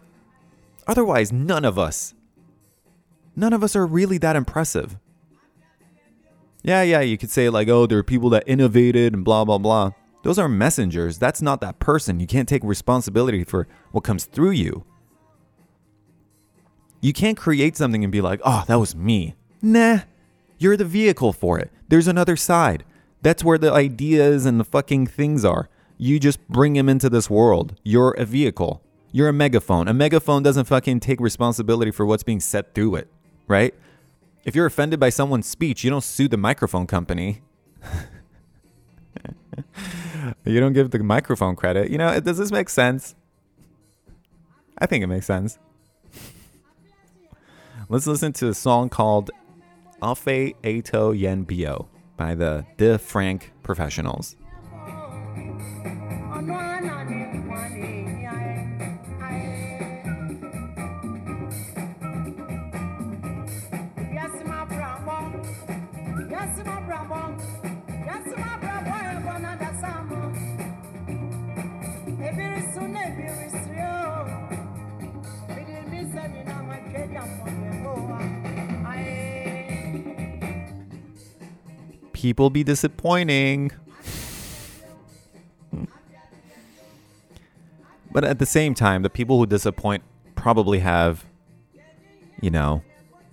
Otherwise, 0.88 1.34
none 1.34 1.66
of 1.66 1.78
us, 1.78 2.14
none 3.36 3.52
of 3.52 3.64
us 3.64 3.76
are 3.76 3.86
really 3.86 4.18
that 4.20 4.38
impressive. 4.38 4.98
Yeah, 6.64 6.82
yeah, 6.82 7.02
you 7.02 7.18
could 7.18 7.30
say 7.30 7.50
like, 7.50 7.68
oh, 7.68 7.86
there 7.86 7.98
are 7.98 8.04
people 8.04 8.30
that 8.30 8.44
innovated 8.48 9.14
and 9.14 9.24
blah, 9.26 9.44
blah, 9.44 9.58
blah. 9.58 9.92
Those 10.24 10.40
are 10.40 10.48
messengers. 10.48 11.18
That's 11.18 11.42
not 11.42 11.60
that 11.60 11.80
person. 11.80 12.22
You 12.22 12.28
can't 12.28 12.48
take 12.48 12.64
responsibility 12.64 13.44
for 13.44 13.68
what 13.92 14.06
comes 14.06 14.24
through 14.24 14.52
you. 14.52 14.86
You 17.02 17.12
can't 17.12 17.38
create 17.38 17.76
something 17.76 18.02
and 18.04 18.12
be 18.12 18.22
like, 18.22 18.40
oh, 18.46 18.64
that 18.68 18.80
was 18.80 18.96
me. 18.96 19.36
Nah, 19.62 20.00
you're 20.58 20.78
the 20.78 20.86
vehicle 20.86 21.34
for 21.34 21.60
it. 21.60 21.70
There's 21.90 22.08
another 22.08 22.38
side. 22.38 22.86
That's 23.22 23.44
where 23.44 23.58
the 23.58 23.74
ideas 23.74 24.46
and 24.46 24.58
the 24.58 24.64
fucking 24.64 25.08
things 25.08 25.44
are. 25.44 25.70
You 25.98 26.18
just 26.20 26.46
bring 26.48 26.74
them 26.74 26.88
into 26.88 27.10
this 27.10 27.30
world. 27.30 27.76
You're 27.84 28.12
a 28.12 28.24
vehicle. 28.24 28.82
You're 29.12 29.28
a 29.28 29.34
megaphone. 29.34 29.90
A 29.90 29.94
megaphone 29.94 30.44
doesn't 30.44 30.66
fucking 30.66 31.02
take 31.02 31.20
responsibility 31.20 31.92
for 31.92 32.06
what's 32.06 32.24
being 32.24 32.40
said 32.40 32.74
through 32.74 32.96
it, 32.96 33.10
right? 33.48 33.76
If 34.46 34.56
you're 34.56 34.66
offended 34.66 35.00
by 35.00 35.10
someone's 35.10 35.48
speech, 35.48 35.84
you 35.84 35.90
don't 35.90 36.04
sue 36.04 36.28
the 36.28 36.38
microphone 36.38 36.86
company. 36.86 37.42
you 40.46 40.60
don't 40.60 40.74
give 40.74 40.92
the 40.92 41.00
microphone 41.00 41.56
credit. 41.56 41.90
You 41.90 41.98
know, 41.98 42.20
does 42.20 42.38
this 42.38 42.52
make 42.52 42.70
sense? 42.70 43.16
I 44.78 44.86
think 44.86 45.04
it 45.04 45.08
makes 45.08 45.26
sense. 45.26 45.58
Let's 47.88 48.08
listen 48.08 48.34
to 48.34 48.50
a 48.50 48.54
song 48.54 48.90
called 48.90 49.32
Afe 50.02 50.56
Eto 50.64 51.18
Yen 51.18 51.44
Bio 51.44 51.88
by 52.18 52.36
the 52.36 52.66
De 52.78 52.98
Frank 52.98 53.54
Professionals. 53.62 54.36
People 82.24 82.50
be 82.50 82.64
disappointing. 82.64 83.70
but 88.14 88.24
at 88.24 88.40
the 88.40 88.46
same 88.46 88.74
time, 88.74 89.02
the 89.02 89.10
people 89.10 89.40
who 89.40 89.46
disappoint 89.46 90.04
probably 90.34 90.80
have, 90.80 91.26
you 92.40 92.50
know, 92.50 92.82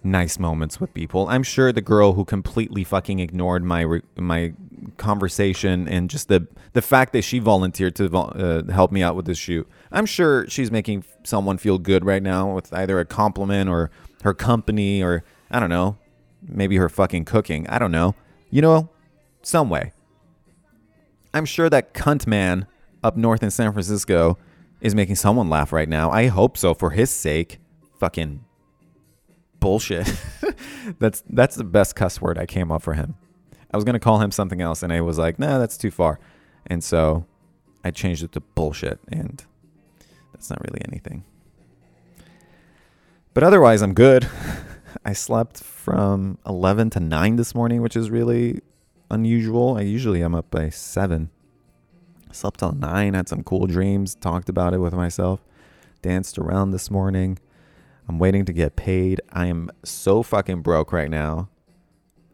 nice 0.03 0.41
moments 0.41 0.81
with 0.81 0.93
people. 0.93 1.29
I'm 1.29 1.45
sure 1.45 1.71
the 1.71 1.81
girl 1.81 2.15
who 2.15 2.25
completely 2.25 2.83
fucking 2.83 3.21
ignored 3.21 3.63
my 3.63 4.01
my 4.17 4.55
conversation 4.97 5.87
and 5.87 6.11
just 6.11 6.27
the 6.27 6.49
the 6.73 6.83
fact 6.83 7.13
that 7.13 7.23
she 7.23 7.39
volunteered 7.39 7.95
to 7.95 8.07
uh, 8.13 8.73
help 8.73 8.91
me 8.91 9.05
out 9.05 9.15
with 9.15 9.27
this 9.27 9.39
shoot. 9.39 9.69
I'm 9.93 10.05
sure 10.05 10.49
she's 10.49 10.73
making 10.73 11.05
someone 11.23 11.59
feel 11.59 11.79
good 11.79 12.05
right 12.05 12.25
now 12.25 12.53
with 12.53 12.73
either 12.73 12.99
a 12.99 13.05
compliment 13.05 13.71
or 13.71 13.93
her 14.25 14.35
company 14.35 15.01
or 15.01 15.23
I 15.49 15.61
don't 15.61 15.71
know, 15.71 15.97
maybe 16.43 16.77
her 16.79 16.89
fucking 16.89 17.25
cooking. 17.25 17.69
I 17.69 17.79
don't 17.79 17.93
know. 17.93 18.17
You 18.51 18.63
know, 18.63 18.91
some 19.43 19.71
way. 19.71 19.93
I'm 21.33 21.45
sure 21.45 21.71
that 21.71 21.95
cunt 21.95 22.27
man 22.27 22.67
up 23.03 23.17
north 23.17 23.43
in 23.43 23.51
San 23.51 23.73
Francisco 23.73 24.39
is 24.81 24.95
making 24.95 25.17
someone 25.17 25.49
laugh 25.49 25.73
right 25.73 25.89
now. 25.89 26.11
I 26.11 26.27
hope 26.27 26.57
so 26.57 26.75
for 26.75 26.91
his 26.91 27.11
sake. 27.11 27.59
Fucking 27.99 28.45
bullshit. 29.61 30.13
that's 30.99 31.23
that's 31.29 31.55
the 31.57 31.65
best 31.65 31.95
cuss 31.95 32.21
word 32.21 32.39
I 32.39 32.47
came 32.47 32.73
up 32.73 32.83
for 32.83 32.95
him. 32.95 33.15
I 33.73 33.77
was 33.77 33.85
gonna 33.85 34.01
call 34.01 34.21
him 34.21 34.33
something 34.33 34.61
else, 34.61 34.83
and 34.83 34.93
I 34.93 35.01
was 35.01 35.19
like, 35.19 35.39
nah, 35.39 35.59
that's 35.59 35.77
too 35.77 35.91
far. 35.91 36.19
And 36.67 36.83
so 36.83 37.27
I 37.85 37.91
changed 37.91 38.23
it 38.25 38.33
to 38.33 38.41
bullshit, 38.41 38.99
and 39.09 39.45
that's 40.33 40.51
not 40.51 40.61
really 40.67 40.83
anything. 40.89 41.25
But 43.33 43.45
otherwise, 43.45 43.83
I'm 43.83 43.95
good. 43.95 44.27
I 45.05 45.13
slept 45.13 45.63
from 45.63 46.39
11 46.47 46.91
to 46.91 47.01
9 47.01 47.37
this 47.37 47.55
morning, 47.55 47.83
which 47.83 47.97
is 47.97 48.11
really 48.11 48.61
unusual. 49.11 49.77
I 49.77 49.83
usually 49.83 50.23
am 50.23 50.35
up 50.35 50.51
by 50.51 50.69
7. 50.69 51.31
Slept 52.33 52.61
till 52.61 52.73
9, 52.73 53.15
had 53.15 53.29
some 53.29 53.43
cool 53.43 53.67
dreams, 53.67 54.15
talked 54.15 54.49
about 54.49 54.75
it 54.75 54.79
with 54.79 54.93
myself, 54.93 55.41
danced 56.03 56.39
around 56.39 56.71
this 56.71 56.91
morning. 56.91 57.39
I'm 58.09 58.19
waiting 58.19 58.45
to 58.45 58.53
get 58.53 58.77
paid. 58.77 59.21
I 59.33 59.47
am 59.47 59.71
so 59.85 60.23
fucking 60.23 60.63
broke 60.63 60.93
right 60.93 61.11
now 61.11 61.49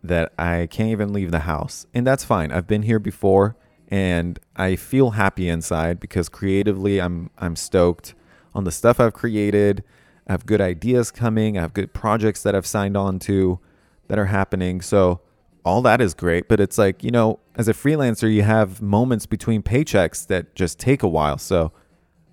that 0.02 0.32
I 0.38 0.68
can't 0.70 0.90
even 0.90 1.12
leave 1.12 1.30
the 1.30 1.40
house. 1.40 1.86
And 1.94 2.06
that's 2.06 2.24
fine. 2.24 2.52
I've 2.52 2.66
been 2.66 2.82
here 2.82 2.98
before 2.98 3.56
and 3.88 4.38
I 4.56 4.76
feel 4.76 5.10
happy 5.10 5.48
inside 5.48 6.00
because 6.00 6.28
creatively 6.28 7.00
I'm 7.00 7.30
I'm 7.38 7.56
stoked 7.56 8.14
on 8.54 8.64
the 8.64 8.72
stuff 8.72 8.98
I've 8.98 9.12
created. 9.12 9.84
I 10.26 10.32
have 10.32 10.46
good 10.46 10.60
ideas 10.60 11.10
coming. 11.10 11.56
I 11.56 11.62
have 11.62 11.72
good 11.72 11.92
projects 11.92 12.42
that 12.42 12.54
I've 12.54 12.66
signed 12.66 12.96
on 12.96 13.18
to 13.20 13.60
that 14.08 14.18
are 14.18 14.26
happening. 14.26 14.80
So 14.80 15.20
all 15.64 15.82
that 15.82 16.00
is 16.00 16.14
great, 16.14 16.48
but 16.48 16.60
it's 16.60 16.78
like, 16.78 17.02
you 17.02 17.10
know, 17.10 17.40
as 17.56 17.68
a 17.68 17.72
freelancer, 17.72 18.32
you 18.32 18.42
have 18.42 18.80
moments 18.80 19.26
between 19.26 19.62
paychecks 19.62 20.26
that 20.28 20.54
just 20.54 20.78
take 20.78 21.02
a 21.02 21.08
while. 21.08 21.38
So 21.38 21.72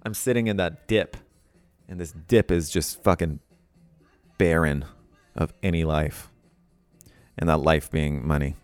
I'm 0.03 0.13
sitting 0.13 0.47
in 0.47 0.57
that 0.57 0.88
dip, 0.88 1.17
and 1.88 2.00
this 2.00 2.12
dip 2.12 2.51
is 2.51 2.69
just 2.69 3.03
fucking 3.03 3.39
barren 4.38 4.85
of 5.35 5.53
any 5.63 5.83
life 5.83 6.29
and 7.38 7.50
that 7.50 7.57
life 7.57 7.89
being 7.89 8.25
money. 8.27 8.55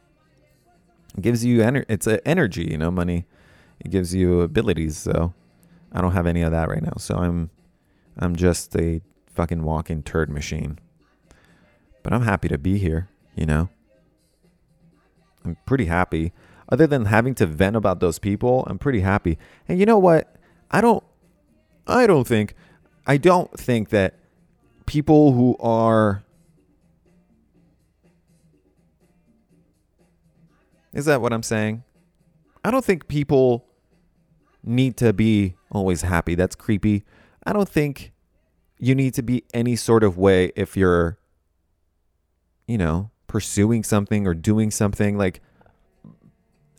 It 1.18 1.22
gives 1.22 1.44
you 1.44 1.62
energy. 1.62 1.86
it's 1.90 2.08
an 2.08 2.20
energy, 2.26 2.68
you 2.70 2.78
know, 2.78 2.92
money. 2.92 3.26
It 3.80 3.90
gives 3.90 4.14
you 4.14 4.42
abilities. 4.42 4.98
So 4.98 5.34
I 5.92 6.02
don't 6.02 6.12
have 6.12 6.28
any 6.28 6.42
of 6.42 6.52
that 6.52 6.70
right 6.70 6.84
now. 6.84 6.94
So 6.98 7.16
I'm 7.16 7.50
I'm 8.18 8.36
just 8.36 8.76
a 8.76 9.02
fucking 9.40 9.64
walking 9.64 10.04
turd 10.04 10.30
machine. 10.30 10.78
But 12.04 12.12
I'm 12.12 12.24
happy 12.24 12.50
to 12.50 12.58
be 12.58 12.78
here, 12.78 13.08
you 13.38 13.46
know. 13.46 13.70
I'm 15.46 15.56
pretty 15.66 15.86
happy. 15.86 16.34
Other 16.68 16.86
than 16.86 17.06
having 17.06 17.34
to 17.36 17.46
vent 17.46 17.78
about 17.78 18.02
those 18.02 18.20
people, 18.20 18.66
I'm 18.68 18.78
pretty 18.78 19.00
happy. 19.00 19.38
And 19.70 19.80
you 19.80 19.86
know 19.86 19.98
what? 19.98 20.36
I 20.70 20.82
don't 20.82 21.02
I 21.88 22.06
don't 22.06 22.28
think 22.28 22.54
I 23.08 23.16
don't 23.16 23.50
think 23.58 23.90
that 23.90 24.20
people 24.86 25.32
who 25.32 25.56
are 25.62 26.26
Is 30.92 31.06
that 31.06 31.22
what 31.22 31.32
I'm 31.32 31.44
saying? 31.44 31.86
I 32.66 32.72
don't 32.72 32.84
think 32.84 33.08
people 33.08 33.66
need 34.66 34.98
to 34.98 35.14
be 35.14 35.56
always 35.72 36.02
happy. 36.02 36.36
That's 36.36 36.56
creepy. 36.56 37.06
I 37.46 37.54
don't 37.54 37.70
think 37.70 38.12
you 38.80 38.96
need 38.96 39.14
to 39.16 39.22
be 39.22 39.44
any 39.54 39.76
sort 39.76 40.04
of 40.04 40.18
way 40.18 40.52
if 40.56 40.76
you're, 40.78 41.18
you 42.68 42.78
know, 42.78 43.12
pursuing 43.28 43.84
something 43.84 44.26
or 44.26 44.34
doing 44.34 44.72
something. 44.72 45.18
Like, 45.18 45.42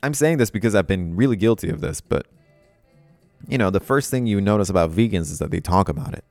I'm 0.02 0.14
saying 0.14 0.38
this 0.38 0.50
because 0.50 0.74
I've 0.74 0.86
been 0.86 1.14
really 1.14 1.36
guilty 1.36 1.68
of 1.68 1.80
this, 1.80 2.00
but, 2.00 2.26
you 3.46 3.58
know, 3.58 3.70
the 3.70 3.80
first 3.80 4.10
thing 4.10 4.26
you 4.26 4.40
notice 4.40 4.70
about 4.70 4.90
vegans 4.90 5.30
is 5.30 5.38
that 5.38 5.50
they 5.50 5.60
talk 5.60 5.88
about 5.88 6.14
it. 6.14 6.24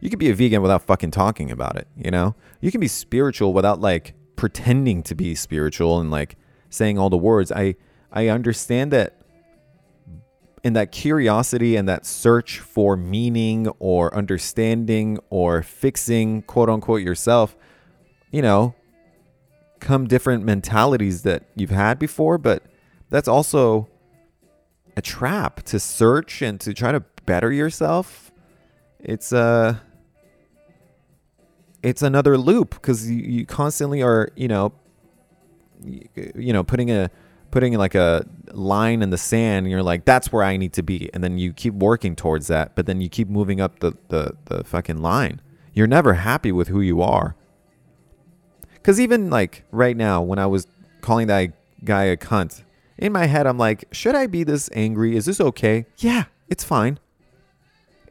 You 0.00 0.08
can 0.08 0.18
be 0.18 0.30
a 0.30 0.34
vegan 0.34 0.62
without 0.62 0.82
fucking 0.82 1.10
talking 1.10 1.50
about 1.50 1.76
it, 1.76 1.88
you 1.96 2.10
know? 2.10 2.36
You 2.60 2.70
can 2.70 2.80
be 2.80 2.88
spiritual 2.88 3.52
without 3.52 3.80
like 3.80 4.14
pretending 4.36 5.02
to 5.02 5.14
be 5.14 5.34
spiritual 5.34 5.98
and 5.98 6.10
like 6.10 6.36
saying 6.70 6.98
all 6.98 7.10
the 7.10 7.16
words. 7.16 7.50
I 7.50 7.76
I 8.12 8.28
understand 8.28 8.92
that 8.92 9.20
in 10.66 10.72
that 10.72 10.90
curiosity 10.90 11.76
and 11.76 11.88
that 11.88 12.04
search 12.04 12.58
for 12.58 12.96
meaning 12.96 13.68
or 13.78 14.12
understanding 14.12 15.16
or 15.30 15.62
fixing 15.62 16.42
quote 16.42 16.68
unquote 16.68 17.02
yourself, 17.02 17.56
you 18.32 18.42
know, 18.42 18.74
come 19.78 20.08
different 20.08 20.44
mentalities 20.44 21.22
that 21.22 21.44
you've 21.54 21.70
had 21.70 22.00
before, 22.00 22.36
but 22.36 22.64
that's 23.10 23.28
also 23.28 23.86
a 24.96 25.00
trap 25.00 25.62
to 25.62 25.78
search 25.78 26.42
and 26.42 26.60
to 26.60 26.74
try 26.74 26.90
to 26.90 26.98
better 27.26 27.52
yourself. 27.52 28.32
It's 28.98 29.30
a 29.30 29.38
uh, 29.38 29.74
it's 31.84 32.02
another 32.02 32.36
loop 32.36 32.70
because 32.70 33.08
you, 33.08 33.18
you 33.18 33.46
constantly 33.46 34.02
are, 34.02 34.30
you 34.34 34.48
know, 34.48 34.72
you 35.84 36.52
know, 36.52 36.64
putting 36.64 36.90
a 36.90 37.08
putting 37.50 37.74
like 37.74 37.94
a 37.94 38.26
line 38.52 39.02
in 39.02 39.10
the 39.10 39.18
sand 39.18 39.66
and 39.66 39.70
you're 39.70 39.82
like 39.82 40.04
that's 40.04 40.32
where 40.32 40.42
I 40.42 40.56
need 40.56 40.72
to 40.74 40.82
be 40.82 41.10
and 41.14 41.22
then 41.22 41.38
you 41.38 41.52
keep 41.52 41.74
working 41.74 42.16
towards 42.16 42.46
that 42.48 42.74
but 42.74 42.86
then 42.86 43.00
you 43.00 43.08
keep 43.08 43.28
moving 43.28 43.60
up 43.60 43.80
the 43.80 43.92
the, 44.08 44.36
the 44.46 44.64
fucking 44.64 45.00
line 45.02 45.40
you're 45.72 45.86
never 45.86 46.14
happy 46.14 46.52
with 46.52 46.68
who 46.68 46.80
you 46.80 47.02
are 47.02 47.34
cuz 48.82 49.00
even 49.00 49.30
like 49.30 49.64
right 49.70 49.96
now 49.96 50.22
when 50.22 50.38
I 50.38 50.46
was 50.46 50.66
calling 51.00 51.26
that 51.26 51.52
guy 51.84 52.04
a 52.04 52.16
cunt 52.16 52.62
in 52.98 53.12
my 53.12 53.26
head 53.26 53.46
I'm 53.46 53.58
like 53.58 53.84
should 53.92 54.14
I 54.14 54.26
be 54.26 54.44
this 54.44 54.70
angry 54.72 55.16
is 55.16 55.26
this 55.26 55.40
okay 55.40 55.86
yeah 55.98 56.24
it's 56.48 56.64
fine 56.64 56.98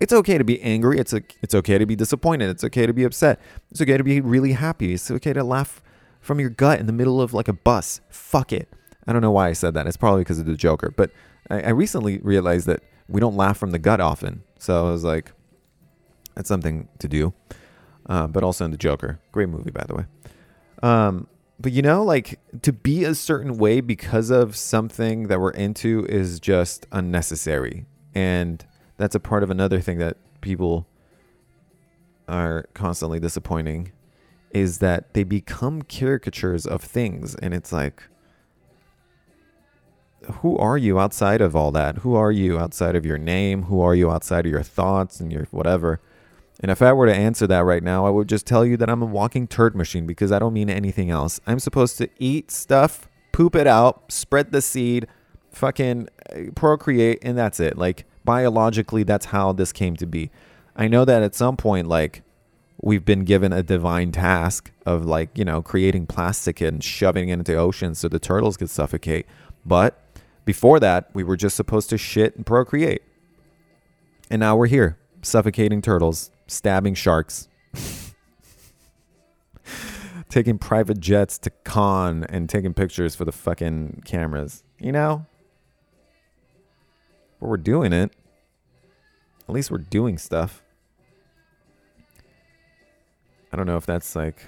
it's 0.02 0.14
okay 0.14 0.38
to 0.38 0.44
be 0.44 0.62
angry. 0.62 1.00
It's 1.00 1.14
a, 1.14 1.22
it's 1.42 1.56
okay 1.56 1.78
to 1.78 1.86
be 1.86 1.96
disappointed. 1.96 2.50
It's 2.50 2.64
okay 2.66 2.86
to 2.86 2.94
be 2.94 3.04
upset. 3.04 3.40
It's 3.72 3.82
okay 3.82 3.98
to 3.98 4.04
be 4.04 4.22
really 4.22 4.52
happy. 4.52 4.94
It's 4.94 5.10
okay 5.10 5.34
to 5.34 5.44
laugh 5.44 5.82
from 6.20 6.40
your 6.40 6.50
gut 6.50 6.80
in 6.80 6.86
the 6.86 6.94
middle 6.94 7.22
of 7.22 7.34
like 7.34 7.48
a 7.48 7.54
bus. 7.54 8.02
Fuck 8.10 8.52
it. 8.52 8.68
I 9.08 9.14
don't 9.14 9.22
know 9.22 9.32
why 9.32 9.50
I 9.50 9.54
said 9.54 9.74
that. 9.76 9.88
It's 9.88 9.98
probably 9.98 10.22
because 10.22 10.40
of 10.40 10.46
the 10.46 10.56
Joker. 10.56 10.94
But 10.96 11.12
I, 11.50 11.62
I 11.62 11.70
recently 11.70 12.20
realized 12.20 12.68
that 12.68 12.84
we 13.08 13.20
don't 13.20 13.36
laugh 13.36 13.58
from 13.58 13.72
the 13.72 13.80
gut 13.80 14.02
often. 14.02 14.44
So 14.58 14.88
I 14.88 14.92
was 14.92 15.04
like, 15.04 15.32
that's 16.36 16.50
something 16.50 16.88
to 17.00 17.08
do. 17.08 17.34
Uh, 18.08 18.28
but 18.28 18.44
also 18.44 18.66
in 18.66 18.72
the 18.72 18.78
Joker, 18.78 19.20
great 19.32 19.50
movie 19.50 19.72
by 19.72 19.84
the 19.88 19.96
way. 19.96 20.06
Um, 20.84 21.28
but 21.60 21.72
you 21.72 21.82
know, 21.82 22.04
like 22.04 22.40
to 22.62 22.74
be 22.74 23.04
a 23.04 23.16
certain 23.16 23.58
way 23.58 23.82
because 23.82 24.30
of 24.30 24.56
something 24.56 25.28
that 25.28 25.40
we're 25.40 25.52
into 25.52 26.06
is 26.08 26.40
just 26.40 26.86
unnecessary, 26.92 27.86
and 28.14 28.66
that's 28.98 29.16
a 29.16 29.20
part 29.20 29.42
of 29.42 29.50
another 29.50 29.80
thing 29.80 29.98
that 30.00 30.18
people 30.42 30.86
are 32.28 32.66
constantly 32.74 33.20
disappointing 33.20 33.92
is 34.52 34.80
that 34.80 35.14
they 35.14 35.24
become 35.24 35.82
caricatures 35.82 36.66
of 36.66 36.82
things 36.82 37.36
and 37.36 37.54
it's 37.54 37.72
like 37.72 38.04
who 40.42 40.58
are 40.58 40.78
you 40.78 41.00
outside 41.00 41.42
of 41.42 41.56
all 41.56 41.72
that 41.72 41.98
who 42.00 42.16
are 42.16 42.32
you 42.32 42.58
outside 42.58 42.96
of 42.96 43.06
your 43.06 43.18
name 43.18 43.64
who 43.64 43.82
are 43.82 43.96
you 43.96 44.12
outside 44.12 44.46
of 44.46 44.52
your 44.52 44.64
thoughts 44.64 45.20
and 45.20 45.32
your 45.32 45.46
whatever 45.52 46.00
and 46.62 46.72
if 46.72 46.82
i 46.82 46.92
were 46.92 47.06
to 47.06 47.16
answer 47.16 47.48
that 47.48 47.60
right 47.60 47.84
now 47.84 48.06
i 48.06 48.10
would 48.10 48.30
just 48.30 48.46
tell 48.46 48.66
you 48.66 48.78
that 48.78 48.90
i'm 48.90 49.02
a 49.02 49.06
walking 49.06 49.48
turd 49.48 49.76
machine 49.76 50.06
because 50.06 50.32
i 50.32 50.40
don't 50.40 50.54
mean 50.54 50.70
anything 50.70 51.10
else 51.10 51.40
i'm 51.48 51.60
supposed 51.60 51.98
to 51.98 52.10
eat 52.20 52.52
stuff 52.52 53.08
poop 53.32 53.56
it 53.56 53.68
out 53.68 54.12
spread 54.12 54.52
the 54.52 54.62
seed 54.62 55.08
fucking 55.52 56.08
uh, 56.32 56.40
procreate 56.56 57.20
and 57.22 57.38
that's 57.38 57.60
it 57.60 57.78
like 57.78 58.06
biologically 58.26 59.04
that's 59.04 59.28
how 59.28 59.54
this 59.54 59.72
came 59.72 59.96
to 59.96 60.06
be. 60.06 60.32
I 60.76 60.88
know 60.90 61.06
that 61.06 61.24
at 61.24 61.36
some 61.36 61.56
point 61.56 61.88
like 61.88 62.24
we've 62.82 63.06
been 63.06 63.24
given 63.24 63.54
a 63.54 63.64
divine 63.64 64.12
task 64.12 64.72
of 64.86 65.06
like, 65.06 65.38
you 65.38 65.46
know, 65.46 65.62
creating 65.62 66.08
plastic 66.08 66.60
and 66.60 66.84
shoving 66.84 67.30
it 67.30 67.34
into 67.34 67.54
the 67.54 67.58
oceans 67.58 68.00
so 68.00 68.10
the 68.10 68.20
turtles 68.20 68.58
could 68.58 68.70
suffocate. 68.70 69.26
But 69.66 69.98
before 70.46 70.80
that, 70.80 71.10
we 71.14 71.24
were 71.24 71.36
just 71.36 71.56
supposed 71.56 71.90
to 71.90 71.98
shit 71.98 72.36
and 72.36 72.46
procreate. 72.46 73.02
And 74.30 74.40
now 74.40 74.56
we're 74.56 74.68
here, 74.68 74.98
suffocating 75.22 75.82
turtles, 75.82 76.32
stabbing 76.48 76.94
sharks, 76.94 77.48
taking 80.30 80.60
private 80.60 81.00
jets 81.00 81.40
to 81.40 81.50
con 81.64 82.24
and 82.30 82.48
taking 82.48 82.74
pictures 82.74 83.16
for 83.16 83.26
the 83.26 83.32
fucking 83.32 84.04
cameras. 84.06 84.64
You 84.80 84.92
know? 84.92 85.26
But 87.40 87.50
we're 87.50 87.58
doing 87.58 87.92
it. 87.92 88.12
At 89.48 89.54
least 89.54 89.72
we're 89.72 89.80
doing 89.80 90.18
stuff. 90.18 90.62
I 93.52 93.58
don't 93.58 93.68
know 93.68 93.78
if 93.78 93.86
that's 93.86 94.16
like. 94.16 94.46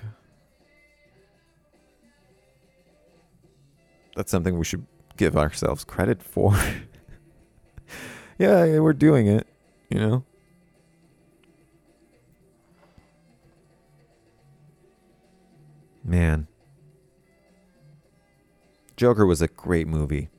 That's 4.16 4.32
something 4.32 4.58
we 4.58 4.66
should 4.66 4.86
give 5.18 5.36
ourselves 5.36 5.84
credit 5.84 6.24
for. 6.24 6.54
yeah, 8.38 8.64
yeah, 8.64 8.80
we're 8.80 8.94
doing 8.94 9.28
it, 9.28 9.48
you 9.90 10.00
know? 10.00 10.24
Man. 16.04 16.48
Joker 18.96 19.26
was 19.26 19.42
a 19.42 19.48
great 19.48 19.88
movie. 19.88 20.30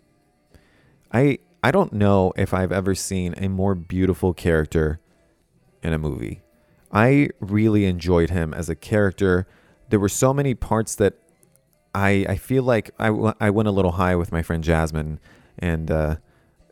I 1.13 1.39
I 1.63 1.71
don't 1.71 1.93
know 1.93 2.33
if 2.37 2.55
I've 2.55 2.73
ever 2.73 2.95
seen 2.95 3.35
a 3.37 3.49
more 3.49 3.75
beautiful 3.75 4.33
character 4.33 5.01
in 5.83 5.93
a 5.93 5.99
movie. 5.99 6.41
I 6.91 7.29
really 7.41 7.85
enjoyed 7.85 8.31
him 8.31 8.55
as 8.55 8.69
a 8.69 8.75
character. 8.75 9.47
There 9.91 10.01
were 10.01 10.09
so 10.09 10.33
many 10.33 10.55
parts 10.55 10.95
that 10.97 11.15
I 11.95 12.27
I 12.29 12.37
feel 12.37 12.63
like 12.63 12.91
I, 12.99 13.09
I 13.41 13.51
went 13.51 13.69
a 13.69 13.73
little 13.73 13.93
high 13.93 14.17
with 14.17 14.33
my 14.33 14.43
friend 14.43 14.63
Jasmine, 14.63 15.21
and 15.59 15.91
uh, 15.91 16.17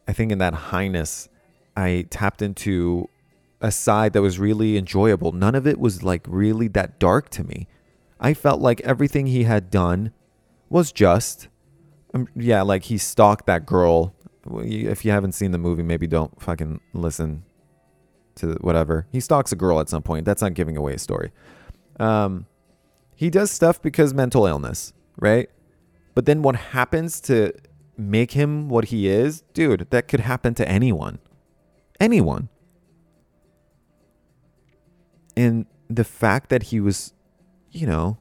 I 0.07 0.13
think 0.13 0.33
in 0.33 0.39
that 0.39 0.55
highness, 0.55 1.29
I 1.77 2.07
tapped 2.11 2.43
into 2.43 3.09
a 3.61 3.73
side 3.73 4.13
that 4.13 4.23
was 4.23 4.39
really 4.39 4.77
enjoyable. 4.77 5.33
None 5.33 5.55
of 5.55 5.67
it 5.67 5.79
was 5.79 6.03
like 6.03 6.23
really 6.29 6.69
that 6.69 6.99
dark 6.99 7.31
to 7.31 7.45
me. 7.45 7.67
I 8.21 8.35
felt 8.35 8.61
like 8.61 8.81
everything 8.83 9.27
he 9.27 9.45
had 9.45 9.71
done 9.71 10.13
was 10.69 10.93
just, 10.93 11.49
um, 12.15 12.29
yeah, 12.35 12.63
like 12.63 12.85
he 12.85 12.99
stalked 12.99 13.47
that 13.47 13.67
girl 13.67 14.15
if 14.55 15.05
you 15.05 15.11
haven't 15.11 15.33
seen 15.33 15.51
the 15.51 15.59
movie, 15.59 15.83
maybe 15.83 16.07
don't 16.07 16.41
fucking 16.41 16.81
listen 16.93 17.45
to 18.37 18.57
whatever. 18.61 19.07
He 19.11 19.21
stalks 19.21 19.53
a 19.53 19.57
girl 19.57 19.81
at 19.81 19.89
some 19.89 20.03
point. 20.03 20.25
That's 20.25 20.43
not 20.43 20.55
giving 20.55 20.77
away 20.77 20.95
a 20.95 20.99
story. 20.99 21.33
Um, 21.99 22.47
he 23.15 23.31
does 23.31 23.51
stuff 23.51 23.81
because 23.81 24.13
mental 24.13 24.47
illness, 24.47 24.93
right? 25.19 25.49
But 26.15 26.27
then 26.27 26.43
what 26.43 26.57
happens 26.57 27.21
to 27.23 27.53
make 27.97 28.33
him 28.33 28.69
what 28.69 28.87
he 28.87 29.09
is, 29.09 29.43
dude? 29.53 29.89
That 29.91 30.09
could 30.09 30.21
happen 30.21 30.55
to 30.55 30.69
anyone, 30.69 31.19
anyone. 32.01 32.49
And 35.37 35.67
the 35.89 36.05
fact 36.05 36.49
that 36.49 36.65
he 36.65 36.81
was, 36.81 37.13
you 37.71 37.87
know, 37.87 38.19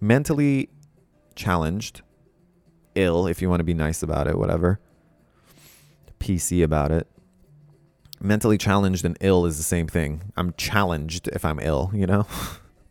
mentally 0.00 0.68
challenged, 1.34 2.02
ill, 2.94 3.26
if 3.26 3.40
you 3.40 3.48
want 3.48 3.60
to 3.60 3.64
be 3.64 3.74
nice 3.74 4.02
about 4.02 4.26
it, 4.26 4.38
whatever 4.38 4.78
PC 6.22 6.62
about 6.62 6.92
it. 6.92 7.06
Mentally 8.20 8.56
challenged 8.56 9.04
and 9.04 9.16
ill 9.20 9.44
is 9.44 9.56
the 9.56 9.64
same 9.64 9.88
thing. 9.88 10.22
I'm 10.36 10.54
challenged 10.56 11.28
if 11.28 11.44
I'm 11.44 11.58
ill, 11.58 11.90
you 11.92 12.06
know? 12.06 12.26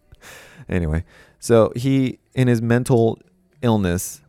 anyway, 0.70 1.06
so 1.40 1.72
he, 1.76 2.20
in 2.34 2.48
his 2.48 2.62
mental 2.62 3.20
illness 3.62 4.22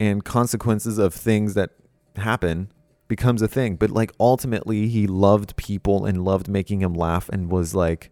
and 0.00 0.24
consequences 0.24 0.98
of 0.98 1.12
things 1.12 1.54
that 1.54 1.70
happen, 2.16 2.72
becomes 3.08 3.42
a 3.42 3.48
thing. 3.48 3.76
But 3.76 3.90
like 3.90 4.12
ultimately, 4.20 4.88
he 4.88 5.06
loved 5.06 5.56
people 5.56 6.04
and 6.04 6.24
loved 6.24 6.48
making 6.48 6.80
him 6.80 6.94
laugh 6.94 7.28
and 7.28 7.50
was 7.50 7.74
like, 7.74 8.10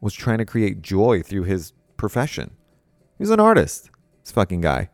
was 0.00 0.14
trying 0.14 0.38
to 0.38 0.44
create 0.44 0.82
joy 0.82 1.22
through 1.22 1.44
his 1.44 1.72
profession. 1.96 2.52
He's 3.18 3.30
an 3.30 3.40
artist, 3.40 3.90
this 4.22 4.30
fucking 4.30 4.60
guy. 4.60 4.90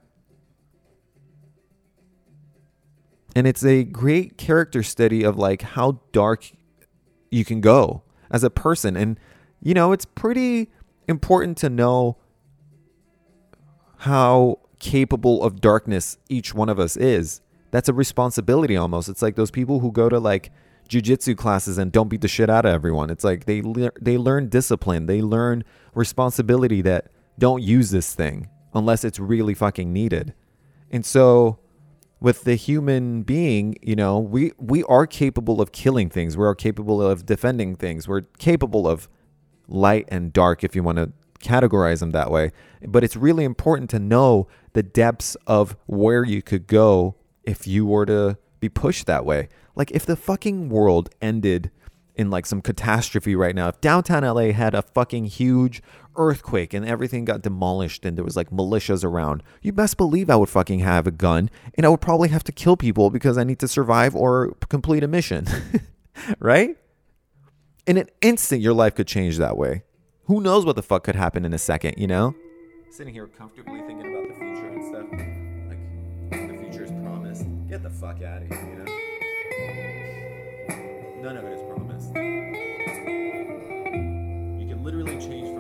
and 3.35 3.47
it's 3.47 3.65
a 3.65 3.85
great 3.85 4.39
character 4.39 4.83
study 4.83 5.25
of 5.25 5.37
like 5.37 5.63
how 5.63 6.01
dark 6.13 6.53
you 7.31 7.45
can 7.45 7.61
go 7.61 8.03
as 8.31 8.45
a 8.45 8.51
person 8.51 8.97
and 8.97 9.19
you 9.61 9.75
know 9.75 9.93
it's 9.93 10.05
pretty 10.05 10.71
important 11.09 11.57
to 11.59 11.69
know 11.69 12.17
how 13.99 14.59
capable 14.79 15.43
of 15.43 15.61
darkness 15.61 16.19
each 16.29 16.55
one 16.55 16.69
of 16.69 16.79
us 16.79 16.97
is. 16.97 17.41
That's 17.71 17.89
a 17.89 17.93
responsibility 17.93 18.77
almost. 18.77 19.09
It's 19.09 19.23
like 19.23 19.37
those 19.37 19.51
people 19.51 19.81
who 19.81 19.91
go 19.91 20.09
to 20.09 20.19
like 20.19 20.53
jujitsu 20.89 21.37
classes 21.37 21.79
and 21.79 21.91
don't 21.91 22.09
beat 22.09 22.21
the 22.21 22.29
shit 22.29 22.51
out 22.51 22.67
of 22.67 22.73
everyone. 22.75 23.11
It's 23.11 23.25
like 23.25 23.47
they 23.47 23.63
le- 23.63 23.93
they 24.01 24.19
learn 24.19 24.49
discipline. 24.49 25.07
They 25.07 25.23
learn 25.23 25.65
responsibility 25.95 26.83
that 26.83 27.09
don't 27.39 27.63
use 27.63 27.91
this 27.91 28.15
thing 28.15 28.49
unless 28.75 29.05
it's 29.05 29.19
really 29.19 29.55
fucking 29.55 29.93
needed. 29.93 30.35
And 30.91 31.05
so 31.05 31.59
with 32.21 32.45
the 32.45 32.55
human 32.55 33.23
being, 33.23 33.77
you 33.83 33.97
know, 33.97 34.19
we 34.19 34.53
we 34.59 34.85
are 34.85 35.07
capable 35.07 35.61
of 35.61 35.73
killing 35.73 36.11
things. 36.11 36.37
We 36.37 36.45
are 36.45 36.55
capable 36.55 37.03
of 37.03 37.27
defending 37.27 37.77
things. 37.77 38.07
We're 38.07 38.23
capable 38.39 38.87
of 38.87 39.09
light 39.67 40.07
and 40.09 40.33
dark 40.33 40.63
if 40.63 40.77
you 40.77 40.83
want 40.83 40.99
to 40.99 41.13
categorize 41.45 42.01
them 42.01 42.11
that 42.13 42.31
way. 42.31 42.53
But 42.87 43.05
it's 43.05 43.17
really 43.17 43.45
important 43.45 43.91
to 43.91 43.99
know 43.99 44.49
the 44.73 44.83
depths 44.83 45.37
of 45.47 45.77
where 45.87 46.25
you 46.25 46.43
could 46.43 46.67
go 46.67 47.17
if 47.45 47.67
you 47.67 47.87
were 47.87 48.07
to 48.07 48.39
be 48.61 48.69
pushed 48.69 49.07
that 49.07 49.25
way. 49.25 49.49
Like 49.77 49.91
if 49.91 50.07
the 50.07 50.17
fucking 50.17 50.69
world 50.69 51.11
ended 51.21 51.71
in 52.15 52.31
like 52.31 52.47
some 52.47 52.63
catastrophe 52.63 53.35
right 53.35 53.55
now. 53.55 53.69
If 53.69 53.81
downtown 53.81 54.23
LA 54.23 54.53
had 54.53 54.75
a 54.75 54.83
fucking 54.83 55.27
huge 55.27 55.83
earthquake 56.17 56.73
and 56.73 56.87
everything 56.87 57.25
got 57.25 57.43
demolished 57.43 58.05
and 58.05 58.17
there 58.17 58.25
was 58.25 58.37
like 58.37 58.51
militias 58.51 59.05
around, 59.05 59.43
you 59.63 59.73
best 59.73 59.97
believe 59.97 60.31
I 60.31 60.37
would 60.37 60.49
fucking 60.49 60.81
have 60.81 61.07
a 61.07 61.11
gun 61.11 61.51
and 61.75 61.85
I 61.85 61.89
would 61.89 62.01
probably 62.01 62.29
have 62.29 62.45
to 62.45 62.53
kill 62.53 62.77
people 62.77 63.11
because 63.11 63.37
I 63.37 63.45
need 63.45 63.59
to 63.61 63.69
survive 63.69 64.15
or 64.15 64.53
complete 64.69 65.03
a 65.03 65.09
mission. 65.09 65.47
right? 66.39 66.77
In 67.87 67.97
an 67.97 68.09
instant, 68.23 68.63
your 68.63 68.75
life 68.75 68.95
could 68.95 69.09
change 69.09 69.39
that 69.39 69.57
way 69.57 69.83
who 70.27 70.41
knows 70.41 70.65
what 70.65 70.77
the 70.77 70.83
fuck 70.83 71.05
could 71.05 71.17
happen 71.17 71.45
in 71.45 71.53
a 71.53 71.59
second, 71.59 71.95
you 71.99 72.07
know? 72.07 72.35
Sitting 72.91 73.13
here 73.13 73.27
comfortably 73.27 73.81
thinking 73.81 74.01
about 74.01 74.27
the 74.29 74.35
future 74.35 74.69
and 74.69 74.85
stuff. 74.87 75.07
Like, 75.69 75.79
the 76.49 76.57
future 76.59 76.85
is 76.85 76.91
promised. 76.91 77.47
Get 77.69 77.83
the 77.83 77.91
fuck 77.91 78.23
out 78.23 78.43
of 78.43 78.49
here, 78.49 78.65
you 78.69 78.77
know? 78.77 78.85
None 81.23 81.37
of 81.37 81.45
it 81.45 81.53
is 81.53 81.63
promised. 81.69 82.15
You 84.61 84.67
can 84.69 84.83
literally 84.83 85.19
change 85.19 85.54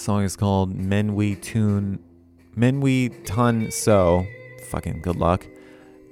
song 0.00 0.24
is 0.24 0.34
called 0.34 0.74
Men 0.74 1.14
We 1.14 1.34
Tune 1.36 2.02
Men 2.56 2.80
We 2.80 3.10
Tun 3.10 3.70
So. 3.70 4.26
Fucking 4.70 5.02
good 5.02 5.16
luck. 5.16 5.46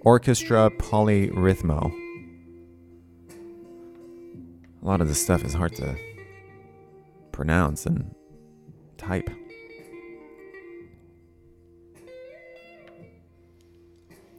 Orchestra 0.03 0.71
Poly-Rythmo. 0.71 1.91
A 4.83 4.87
lot 4.87 5.01
of 5.01 5.09
this 5.09 5.21
stuff 5.21 5.43
is 5.45 5.55
hard 5.55 5.75
to 5.77 5.97
pronounce 7.33 7.87
and 7.87 8.15
type. 8.99 9.31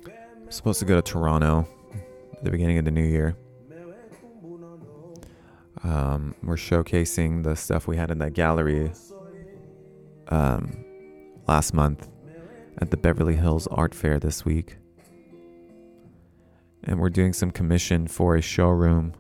I'm 0.06 0.52
supposed 0.52 0.80
to 0.80 0.86
go 0.86 0.96
to 0.96 1.02
Toronto 1.02 1.68
at 2.34 2.44
the 2.44 2.52
beginning 2.52 2.78
of 2.78 2.86
the 2.86 2.92
new 2.92 3.04
year. 3.04 3.36
Um, 5.84 6.36
we're 6.44 6.56
showcasing 6.56 7.44
the 7.44 7.56
stuff 7.56 7.88
we 7.88 7.98
had 7.98 8.12
in 8.12 8.20
that 8.20 8.34
gallery 8.34 8.92
um, 10.30 10.86
last 11.48 11.74
month 11.74 12.08
at 12.80 12.92
the 12.92 12.98
Beverly 12.98 13.36
Hills 13.36 13.68
Art 13.68 13.94
Fair 13.94 14.20
this 14.20 14.46
week. 14.46 14.78
And 16.84 17.00
we're 17.00 17.10
doing 17.10 17.34
some 17.34 17.52
commission 17.52 18.08
for 18.08 18.36
a 18.36 18.42
showroom 18.42 19.14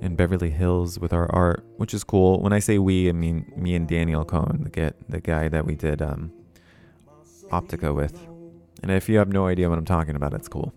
in 0.00 0.16
Beverly 0.16 0.50
Hills 0.50 0.98
with 0.98 1.12
our 1.12 1.30
art, 1.32 1.64
which 1.76 1.94
is 1.94 2.02
cool. 2.02 2.40
When 2.40 2.52
I 2.52 2.58
say 2.58 2.78
we, 2.78 3.08
I 3.08 3.12
mean 3.12 3.50
me 3.56 3.76
and 3.76 3.86
Daniel 3.86 4.24
Cohen, 4.24 4.64
the 4.64 4.70
get 4.70 4.96
the 5.08 5.20
guy 5.20 5.48
that 5.48 5.64
we 5.64 5.76
did 5.76 6.02
um, 6.02 6.32
Optica 7.50 7.94
with. 7.94 8.28
And 8.82 8.90
if 8.90 9.08
you 9.08 9.18
have 9.18 9.32
no 9.32 9.46
idea 9.46 9.68
what 9.70 9.78
I'm 9.78 9.84
talking 9.84 10.16
about, 10.16 10.34
it's 10.34 10.48
cool. 10.48 10.74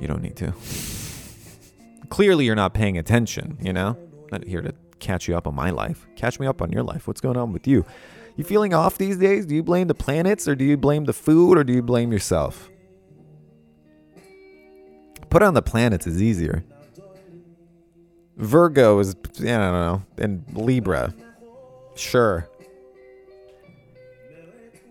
You 0.00 0.08
don't 0.08 0.22
need 0.22 0.34
to. 0.36 0.52
Clearly, 2.08 2.46
you're 2.46 2.56
not 2.56 2.74
paying 2.74 2.98
attention. 2.98 3.56
You 3.62 3.72
know, 3.72 3.96
not 4.32 4.44
here 4.44 4.60
to 4.60 4.74
catch 5.02 5.28
you 5.28 5.36
up 5.36 5.46
on 5.46 5.54
my 5.54 5.70
life. 5.70 6.06
Catch 6.16 6.40
me 6.40 6.46
up 6.46 6.62
on 6.62 6.72
your 6.72 6.82
life. 6.82 7.06
What's 7.06 7.20
going 7.20 7.36
on 7.36 7.52
with 7.52 7.66
you? 7.66 7.84
You 8.36 8.44
feeling 8.44 8.72
off 8.72 8.96
these 8.96 9.18
days? 9.18 9.44
Do 9.44 9.54
you 9.54 9.62
blame 9.62 9.88
the 9.88 9.94
planets, 9.94 10.48
or 10.48 10.54
do 10.54 10.64
you 10.64 10.78
blame 10.78 11.04
the 11.04 11.12
food, 11.12 11.58
or 11.58 11.64
do 11.64 11.72
you 11.72 11.82
blame 11.82 12.12
yourself? 12.12 12.70
Put 15.28 15.42
on 15.42 15.54
the 15.54 15.62
planets 15.62 16.06
is 16.06 16.22
easier. 16.22 16.64
Virgo 18.36 18.98
is, 18.98 19.14
I 19.40 19.42
don't 19.42 19.72
know, 19.72 20.02
and 20.18 20.44
Libra. 20.54 21.14
Sure. 21.94 22.48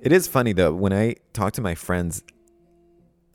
It 0.02 0.12
is 0.12 0.28
funny 0.28 0.54
though, 0.54 0.74
when 0.74 0.93
I 0.93 1.15
talk 1.34 1.54
to 1.54 1.62
my 1.62 1.76
friends, 1.76 2.24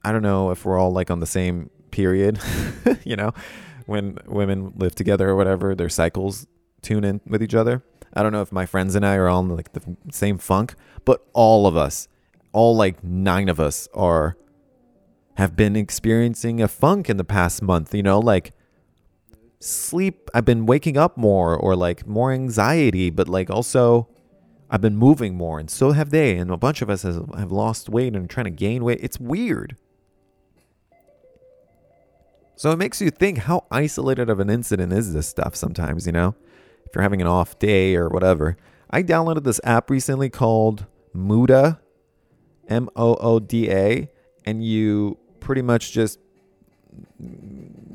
I 0.04 0.12
don't 0.12 0.22
know 0.22 0.50
if 0.50 0.64
we're 0.64 0.78
all 0.78 0.92
like 0.92 1.10
on 1.10 1.20
the 1.20 1.26
same 1.26 1.70
period, 1.90 2.40
you 3.04 3.16
know, 3.16 3.32
when 3.86 4.18
women 4.26 4.72
live 4.76 4.94
together 4.94 5.28
or 5.28 5.36
whatever, 5.36 5.74
their 5.74 5.88
cycles 5.88 6.46
tune 6.86 7.04
in 7.04 7.20
with 7.26 7.42
each 7.42 7.54
other. 7.54 7.82
I 8.14 8.22
don't 8.22 8.32
know 8.32 8.42
if 8.42 8.52
my 8.52 8.64
friends 8.64 8.94
and 8.94 9.04
I 9.04 9.16
are 9.16 9.28
all 9.28 9.40
in 9.40 9.48
like 9.48 9.72
the 9.72 9.82
same 10.10 10.38
funk, 10.38 10.74
but 11.04 11.26
all 11.32 11.66
of 11.66 11.76
us, 11.76 12.08
all 12.52 12.76
like 12.76 13.02
nine 13.02 13.48
of 13.48 13.58
us 13.58 13.88
are 13.92 14.36
have 15.34 15.54
been 15.54 15.76
experiencing 15.76 16.62
a 16.62 16.68
funk 16.68 17.10
in 17.10 17.18
the 17.18 17.24
past 17.24 17.60
month, 17.60 17.94
you 17.94 18.02
know, 18.02 18.18
like 18.18 18.52
sleep 19.58 20.30
I've 20.32 20.44
been 20.44 20.64
waking 20.64 20.96
up 20.96 21.18
more 21.18 21.56
or 21.56 21.74
like 21.76 22.06
more 22.06 22.32
anxiety, 22.32 23.10
but 23.10 23.28
like 23.28 23.50
also 23.50 24.08
I've 24.70 24.80
been 24.80 24.96
moving 24.96 25.34
more 25.34 25.58
and 25.58 25.68
so 25.68 25.92
have 25.92 26.10
they 26.10 26.36
and 26.38 26.50
a 26.50 26.56
bunch 26.56 26.80
of 26.82 26.88
us 26.88 27.02
has, 27.02 27.20
have 27.36 27.52
lost 27.52 27.88
weight 27.88 28.14
and 28.14 28.30
trying 28.30 28.44
to 28.44 28.50
gain 28.50 28.84
weight. 28.84 29.00
It's 29.02 29.18
weird. 29.18 29.76
So 32.54 32.70
it 32.70 32.78
makes 32.78 33.02
you 33.02 33.10
think 33.10 33.38
how 33.38 33.66
isolated 33.70 34.30
of 34.30 34.40
an 34.40 34.48
incident 34.48 34.92
is 34.92 35.12
this 35.12 35.28
stuff 35.28 35.54
sometimes, 35.54 36.06
you 36.06 36.12
know? 36.12 36.34
If 36.86 36.94
you're 36.94 37.02
having 37.02 37.20
an 37.20 37.26
off 37.26 37.58
day 37.58 37.96
or 37.96 38.08
whatever. 38.08 38.56
I 38.90 39.02
downloaded 39.02 39.44
this 39.44 39.60
app 39.64 39.90
recently 39.90 40.30
called 40.30 40.86
Mooda, 41.14 41.80
M 42.68 42.88
O 42.96 43.16
O 43.16 43.38
D 43.40 43.70
A, 43.70 44.10
and 44.44 44.64
you 44.64 45.18
pretty 45.40 45.62
much 45.62 45.92
just 45.92 46.18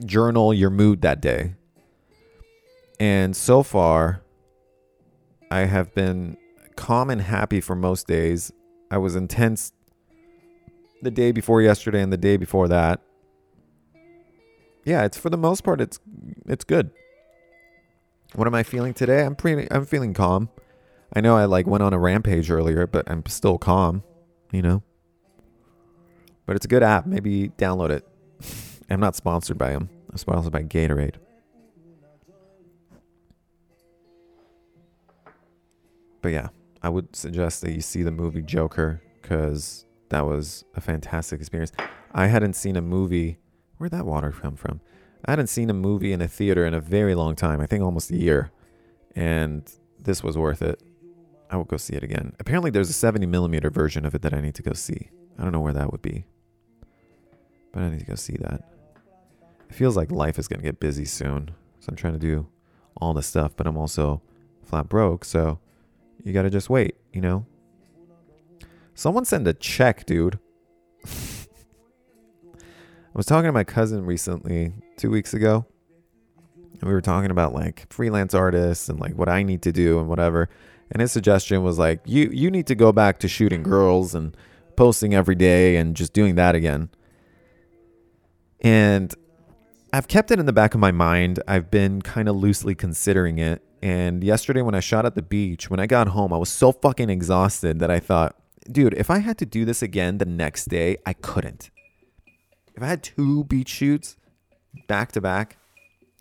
journal 0.06 0.54
your 0.54 0.70
mood 0.70 1.02
that 1.02 1.22
day. 1.22 1.56
And 3.00 3.36
so 3.36 3.64
far, 3.64 4.22
I 5.50 5.62
have 5.62 5.94
been 5.96 6.38
calm 6.76 7.10
and 7.10 7.22
happy 7.22 7.62
for 7.62 7.76
most 7.76 8.08
days. 8.08 8.52
I 8.90 8.98
was 8.98 9.16
intense 9.16 9.72
the 11.02 11.12
day 11.12 11.32
before 11.32 11.62
yesterday 11.62 12.02
and 12.02 12.12
the 12.14 12.18
day 12.18 12.38
before 12.38 12.68
that. 12.68 13.02
Yeah, 14.86 15.04
it's 15.04 15.18
for 15.18 15.30
the 15.30 15.38
most 15.38 15.64
part 15.64 15.82
it's 15.82 16.00
it's 16.46 16.64
good. 16.64 16.92
What 18.36 18.48
am 18.48 18.56
I 18.56 18.64
feeling 18.64 18.94
today? 18.94 19.24
I'm 19.26 19.36
pretty 19.36 19.70
I'm 19.72 19.86
feeling 19.86 20.14
calm. 20.14 20.50
I 21.14 21.20
know 21.20 21.36
I 21.36 21.46
like 21.46 21.68
went 21.68 21.84
on 21.84 21.94
a 21.94 22.00
rampage 22.00 22.50
earlier, 22.50 22.88
but 22.88 23.10
I'm 23.10 23.26
still 23.26 23.58
calm, 23.58 24.04
you 24.52 24.62
know. 24.62 24.84
But 26.46 26.56
it's 26.56 26.66
a 26.66 26.70
good 26.70 26.84
app. 26.84 27.06
Maybe 27.06 27.50
download 27.58 27.90
it. 27.90 28.08
I'm 28.90 29.00
not 29.00 29.16
sponsored 29.16 29.58
by 29.58 29.72
them. 29.72 29.90
I'm 30.10 30.18
sponsored 30.18 30.54
by 30.54 30.64
Gatorade. 30.64 31.16
But 36.22 36.30
yeah, 36.30 36.50
I 36.82 36.90
would 36.90 37.16
suggest 37.16 37.62
that 37.62 37.74
you 37.74 37.82
see 37.82 38.04
the 38.04 38.12
movie 38.12 38.42
Joker 38.42 39.02
because 39.22 39.86
that 40.10 40.26
was 40.26 40.64
a 40.76 40.82
fantastic 40.82 41.40
experience. 41.40 41.72
I 42.14 42.28
hadn't 42.28 42.54
seen 42.54 42.76
a 42.78 42.82
movie. 42.82 43.40
Where'd 43.78 43.92
that 43.92 44.06
water 44.06 44.32
come 44.32 44.56
from? 44.56 44.80
I 45.26 45.32
hadn't 45.32 45.48
seen 45.48 45.70
a 45.70 45.74
movie 45.74 46.14
in 46.14 46.22
a 46.22 46.28
theater 46.28 46.66
in 46.66 46.74
a 46.74 46.80
very 46.80 47.16
long 47.16 47.36
time. 47.36 47.62
I 47.62 47.66
think 47.66 47.84
almost 47.84 48.12
a 48.12 48.18
year. 48.18 48.52
And 49.16 49.70
this 50.00 50.24
was 50.24 50.38
worth 50.38 50.62
it. 50.62 50.82
I 51.50 51.58
will 51.58 51.66
go 51.66 51.78
see 51.78 51.94
it 51.94 52.04
again. 52.04 52.34
Apparently, 52.40 52.72
there's 52.72 52.90
a 52.90 52.94
70 52.94 53.26
millimeter 53.26 53.70
version 53.70 54.06
of 54.06 54.16
it 54.16 54.22
that 54.22 54.34
I 54.34 54.42
need 54.42 54.56
to 54.56 54.64
go 54.64 54.74
see. 54.74 55.10
I 55.38 55.44
don't 55.44 55.52
know 55.52 55.60
where 55.60 55.74
that 55.74 55.92
would 55.92 56.02
be, 56.02 56.26
but 57.74 57.84
I 57.84 57.90
need 57.90 58.00
to 58.00 58.06
go 58.06 58.16
see 58.16 58.38
that. 58.40 58.62
It 59.70 59.76
feels 59.76 59.98
like 59.98 60.12
life 60.12 60.40
is 60.40 60.48
going 60.48 60.60
to 60.60 60.66
get 60.66 60.80
busy 60.80 61.06
soon. 61.06 61.52
So 61.80 61.88
I'm 61.90 61.96
trying 61.96 62.14
to 62.14 62.20
do 62.20 62.48
all 62.98 63.14
this 63.14 63.28
stuff, 63.28 63.54
but 63.56 63.68
I'm 63.68 63.78
also 63.78 64.22
flat 64.64 64.88
broke. 64.88 65.26
So 65.26 65.60
you 66.24 66.32
got 66.32 66.44
to 66.44 66.50
just 66.50 66.70
wait, 66.70 66.96
you 67.12 67.22
know? 67.22 67.46
Someone 68.94 69.26
send 69.26 69.48
a 69.48 69.54
check, 69.54 70.06
dude. 70.06 70.40
I 71.06 71.18
was 73.14 73.26
talking 73.26 73.48
to 73.48 73.52
my 73.52 73.64
cousin 73.64 74.06
recently, 74.06 74.74
two 75.02 75.10
weeks 75.10 75.34
ago. 75.34 75.66
And 76.80 76.84
we 76.84 76.94
were 76.94 77.02
talking 77.02 77.32
about 77.32 77.54
like 77.54 77.92
freelance 77.92 78.36
artists 78.36 78.88
and 78.88 79.00
like 79.00 79.16
what 79.16 79.28
I 79.28 79.42
need 79.42 79.64
to 79.64 79.72
do 79.72 80.00
and 80.00 80.08
whatever. 80.08 80.48
And 80.92 81.02
his 81.02 81.12
suggestion 81.12 81.64
was 81.64 81.80
like, 81.80 82.02
you 82.06 82.30
you 82.32 82.52
need 82.52 82.68
to 82.68 82.76
go 82.76 82.92
back 82.92 83.18
to 83.20 83.28
shooting 83.28 83.64
girls 83.64 84.14
and 84.14 84.38
posting 84.76 85.16
every 85.16 85.36
day 85.36 85.78
and 85.78 85.96
just 85.96 86.14
doing 86.14 86.36
that 86.36 86.54
again. 86.54 86.90
And 88.62 89.14
I've 89.92 90.08
kept 90.08 90.30
it 90.30 90.40
in 90.40 90.46
the 90.46 90.54
back 90.54 90.76
of 90.76 90.80
my 90.80 90.92
mind. 90.92 91.42
I've 91.48 91.72
been 91.72 92.02
kind 92.04 92.30
of 92.30 92.36
loosely 92.36 92.76
considering 92.76 93.40
it. 93.40 93.64
And 93.82 94.24
yesterday, 94.24 94.62
when 94.62 94.76
I 94.76 94.80
shot 94.80 95.08
at 95.08 95.16
the 95.16 95.24
beach, 95.24 95.70
when 95.70 95.80
I 95.80 95.88
got 95.88 96.10
home, 96.10 96.32
I 96.32 96.38
was 96.38 96.50
so 96.50 96.72
fucking 96.72 97.10
exhausted 97.10 97.80
that 97.80 97.90
I 97.90 98.00
thought, 98.00 98.36
dude, 98.72 98.94
if 98.94 99.10
I 99.10 99.18
had 99.18 99.40
to 99.40 99.46
do 99.48 99.66
this 99.66 99.82
again 99.82 100.20
the 100.20 100.26
next 100.26 100.66
day, 100.66 100.98
I 101.08 101.14
couldn't. 101.14 101.72
If 102.76 102.84
I 102.84 102.86
had 102.86 103.02
two 103.02 103.44
beach 103.46 103.70
shoots 103.70 104.16
back 104.88 105.12
to 105.14 105.22
back, 105.22 105.58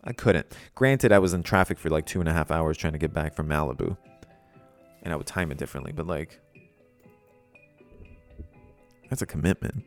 I 0.05 0.13
couldn't. 0.13 0.47
Granted, 0.75 1.13
I 1.13 1.19
was 1.19 1.35
in 1.35 1.43
traffic 1.43 1.79
for 1.79 1.91
like 1.91 2.07
two 2.07 2.21
and 2.21 2.29
a 2.29 2.33
half 2.33 2.51
hours 2.51 2.77
trying 2.77 2.95
to 2.95 2.99
get 2.99 3.13
back 3.13 3.35
from 3.35 3.49
Malibu. 3.49 3.97
And 5.03 5.13
I 5.13 5.17
would 5.17 5.27
time 5.27 5.51
it 5.51 5.59
differently, 5.59 5.93
but 5.93 6.07
like, 6.07 6.41
that's 9.09 9.23
a 9.23 9.27
commitment. 9.27 9.85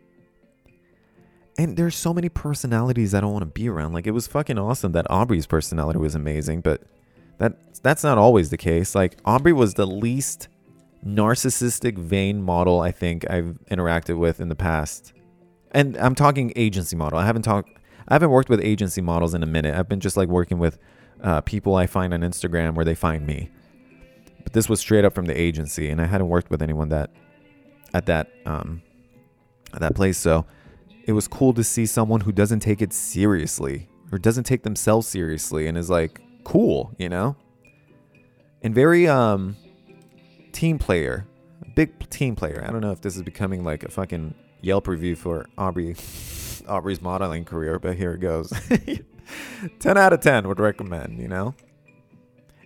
and 1.57 1.77
there's 1.77 1.95
so 1.95 2.13
many 2.13 2.29
personalities 2.29 3.13
I 3.13 3.21
don't 3.21 3.31
want 3.33 3.43
to 3.43 3.47
be 3.51 3.69
around. 3.69 3.93
Like 3.93 4.07
it 4.07 4.11
was 4.11 4.27
fucking 4.27 4.57
awesome 4.57 4.91
that 4.93 5.05
Aubrey's 5.09 5.45
personality 5.45 5.99
was 5.99 6.15
amazing, 6.15 6.61
but 6.61 6.81
that 7.37 7.81
that's 7.83 8.03
not 8.03 8.17
always 8.17 8.49
the 8.49 8.57
case. 8.57 8.95
Like 8.95 9.17
Aubrey 9.25 9.53
was 9.53 9.75
the 9.75 9.85
least 9.85 10.47
narcissistic 11.05 11.97
vain 11.97 12.41
model 12.41 12.79
I 12.81 12.91
think 12.91 13.29
I've 13.29 13.57
interacted 13.69 14.17
with 14.17 14.39
in 14.39 14.49
the 14.49 14.55
past. 14.55 15.13
And 15.71 15.97
I'm 15.97 16.15
talking 16.15 16.53
agency 16.55 16.95
model. 16.95 17.19
I 17.19 17.25
haven't 17.25 17.41
talked 17.43 17.69
I 18.07 18.15
haven't 18.15 18.31
worked 18.31 18.49
with 18.49 18.61
agency 18.61 19.01
models 19.01 19.33
in 19.33 19.43
a 19.43 19.47
minute. 19.47 19.75
I've 19.75 19.89
been 19.89 19.99
just 19.99 20.17
like 20.17 20.29
working 20.29 20.59
with 20.59 20.77
uh, 21.21 21.41
people 21.41 21.75
I 21.75 21.87
find 21.87 22.13
on 22.13 22.21
Instagram 22.21 22.75
where 22.75 22.85
they 22.85 22.95
find 22.95 23.25
me. 23.25 23.49
But 24.43 24.53
this 24.53 24.67
was 24.67 24.79
straight 24.79 25.05
up 25.05 25.13
from 25.13 25.25
the 25.25 25.39
agency, 25.39 25.89
and 25.89 26.01
I 26.01 26.05
hadn't 26.05 26.27
worked 26.27 26.49
with 26.49 26.61
anyone 26.61 26.89
that 26.89 27.11
at 27.93 28.05
that 28.07 28.29
um, 28.45 28.81
at 29.73 29.79
that 29.79 29.95
place. 29.95 30.17
So 30.17 30.45
it 31.05 31.13
was 31.13 31.27
cool 31.27 31.53
to 31.53 31.63
see 31.63 31.85
someone 31.85 32.21
who 32.21 32.31
doesn't 32.31 32.59
take 32.59 32.81
it 32.81 32.93
seriously 32.93 33.87
or 34.11 34.17
doesn't 34.17 34.43
take 34.43 34.63
themselves 34.63 35.07
seriously 35.07 35.67
and 35.67 35.77
is 35.77 35.89
like 35.89 36.21
cool, 36.43 36.93
you 36.97 37.09
know, 37.09 37.35
and 38.61 38.75
very 38.75 39.07
um 39.07 39.55
team 40.51 40.77
player, 40.77 41.25
big 41.75 42.09
team 42.09 42.35
player. 42.35 42.63
I 42.67 42.71
don't 42.71 42.81
know 42.81 42.91
if 42.91 43.01
this 43.01 43.15
is 43.15 43.23
becoming 43.23 43.63
like 43.63 43.83
a 43.83 43.89
fucking 43.89 44.35
Yelp 44.61 44.87
review 44.87 45.15
for 45.15 45.47
Aubrey 45.57 45.93
Aubrey's 46.67 47.01
modeling 47.01 47.45
career, 47.45 47.79
but 47.79 47.97
here 47.97 48.13
it 48.13 48.19
goes. 48.19 48.51
10 49.79 49.97
out 49.97 50.13
of 50.13 50.21
10 50.21 50.47
would 50.47 50.59
recommend, 50.59 51.19
you 51.19 51.27
know? 51.27 51.55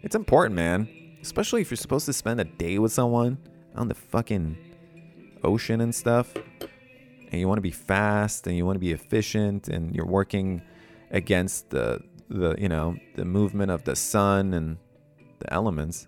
It's 0.04 0.16
important, 0.16 0.56
man. 0.56 0.90
Especially 1.22 1.62
if 1.62 1.70
you're 1.70 1.78
supposed 1.78 2.06
to 2.06 2.14
spend 2.14 2.40
a 2.40 2.46
day 2.46 2.80
with 2.80 2.92
someone 2.92 3.38
on 3.76 3.88
the 3.88 3.96
fucking 3.96 4.58
ocean 5.44 5.82
and 5.82 5.94
stuff. 5.94 6.34
And 7.32 7.42
you 7.42 7.48
want 7.48 7.58
to 7.58 7.62
be 7.62 7.72
fast 7.72 8.48
and 8.48 8.56
you 8.56 8.66
want 8.66 8.76
to 8.76 8.80
be 8.80 8.92
efficient 8.92 9.68
and 9.68 9.94
you're 9.96 10.06
working 10.06 10.62
against 11.12 11.70
the 11.70 12.02
the 12.30 12.56
you 12.58 12.68
know, 12.68 12.98
the 13.16 13.24
movement 13.26 13.72
of 13.72 13.84
the 13.86 13.96
sun 13.96 14.54
and 14.54 14.78
the 15.40 15.54
elements. 15.54 16.08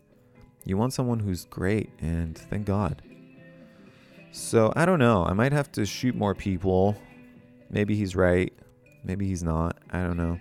You 0.66 0.78
want 0.78 0.94
someone 0.94 1.20
who's 1.20 1.46
great 1.46 1.90
and 2.00 2.38
thank 2.38 2.66
God. 2.66 3.02
So, 4.32 4.72
I 4.76 4.86
don't 4.86 5.00
know. 5.00 5.26
I 5.26 5.34
might 5.34 5.54
have 5.54 5.72
to 5.74 5.86
shoot 5.86 6.16
more 6.16 6.36
people. 6.36 6.96
Maybe 7.70 7.96
he's 7.96 8.16
right. 8.16 8.54
Maybe 9.04 9.28
he's 9.28 9.44
not. 9.44 9.78
I 9.92 10.02
don't 10.02 10.18
know. 10.18 10.40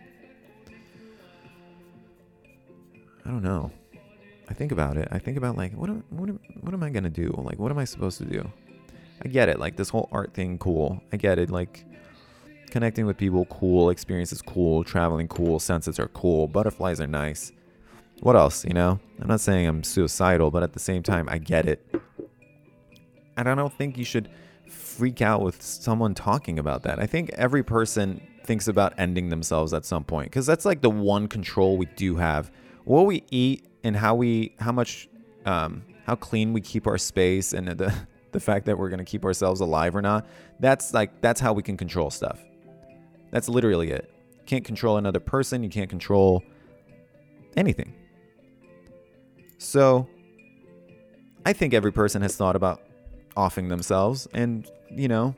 I 3.24 3.30
don't 3.30 3.42
know. 3.42 3.70
I 4.48 4.54
think 4.54 4.72
about 4.72 4.96
it. 4.96 5.08
I 5.10 5.18
think 5.18 5.36
about 5.36 5.56
like 5.56 5.74
what 5.74 5.90
am, 5.90 6.02
what 6.10 6.28
am, 6.28 6.40
what 6.62 6.72
am 6.72 6.82
I 6.82 6.90
gonna 6.90 7.10
do? 7.10 7.28
Like 7.36 7.58
what 7.58 7.70
am 7.70 7.78
I 7.78 7.84
supposed 7.84 8.18
to 8.18 8.24
do? 8.24 8.50
I 9.22 9.28
get 9.28 9.48
it. 9.48 9.58
Like 9.58 9.76
this 9.76 9.90
whole 9.90 10.08
art 10.12 10.32
thing, 10.32 10.58
cool. 10.58 11.02
I 11.12 11.16
get 11.16 11.38
it. 11.38 11.50
Like 11.50 11.84
connecting 12.70 13.04
with 13.04 13.18
people, 13.18 13.44
cool. 13.46 13.90
Experiences, 13.90 14.40
cool. 14.40 14.84
Traveling, 14.84 15.28
cool. 15.28 15.58
Senses 15.58 15.98
are 15.98 16.08
cool. 16.08 16.46
Butterflies 16.46 17.00
are 17.00 17.06
nice. 17.06 17.52
What 18.20 18.36
else? 18.36 18.64
You 18.64 18.74
know, 18.74 18.98
I'm 19.20 19.28
not 19.28 19.40
saying 19.40 19.66
I'm 19.66 19.84
suicidal, 19.84 20.50
but 20.50 20.62
at 20.62 20.72
the 20.72 20.80
same 20.80 21.02
time, 21.02 21.28
I 21.28 21.38
get 21.38 21.66
it. 21.66 21.84
And 23.36 23.48
I 23.48 23.54
don't 23.54 23.72
think 23.72 23.96
you 23.96 24.04
should 24.04 24.28
freak 24.70 25.22
out 25.22 25.42
with 25.42 25.62
someone 25.62 26.14
talking 26.14 26.58
about 26.58 26.82
that. 26.84 26.98
I 26.98 27.06
think 27.06 27.30
every 27.30 27.62
person 27.62 28.20
thinks 28.44 28.68
about 28.68 28.94
ending 28.98 29.28
themselves 29.28 29.74
at 29.74 29.84
some 29.84 30.04
point 30.04 30.30
because 30.30 30.46
that's 30.46 30.64
like 30.64 30.80
the 30.80 30.90
one 30.90 31.28
control 31.28 31.76
we 31.76 31.86
do 31.96 32.16
have. 32.16 32.50
What 32.84 33.06
we 33.06 33.24
eat 33.30 33.66
and 33.84 33.96
how 33.96 34.14
we, 34.14 34.54
how 34.58 34.72
much, 34.72 35.08
um, 35.44 35.84
how 36.06 36.14
clean 36.14 36.52
we 36.52 36.60
keep 36.60 36.86
our 36.86 36.98
space 36.98 37.52
and 37.52 37.68
the, 37.68 37.94
the 38.32 38.40
fact 38.40 38.66
that 38.66 38.78
we're 38.78 38.88
going 38.88 38.98
to 38.98 39.04
keep 39.04 39.24
ourselves 39.24 39.60
alive 39.60 39.94
or 39.94 40.02
not. 40.02 40.26
That's 40.60 40.94
like, 40.94 41.20
that's 41.20 41.40
how 41.40 41.52
we 41.52 41.62
can 41.62 41.76
control 41.76 42.10
stuff. 42.10 42.42
That's 43.30 43.48
literally 43.48 43.90
it. 43.90 44.10
You 44.32 44.44
can't 44.46 44.64
control 44.64 44.96
another 44.96 45.20
person. 45.20 45.62
You 45.62 45.68
can't 45.68 45.90
control 45.90 46.42
anything. 47.56 47.94
So 49.58 50.08
I 51.44 51.52
think 51.52 51.74
every 51.74 51.92
person 51.92 52.22
has 52.22 52.36
thought 52.36 52.56
about 52.56 52.82
offing 53.38 53.68
themselves 53.68 54.26
and 54.34 54.68
you 54.90 55.08
know, 55.08 55.34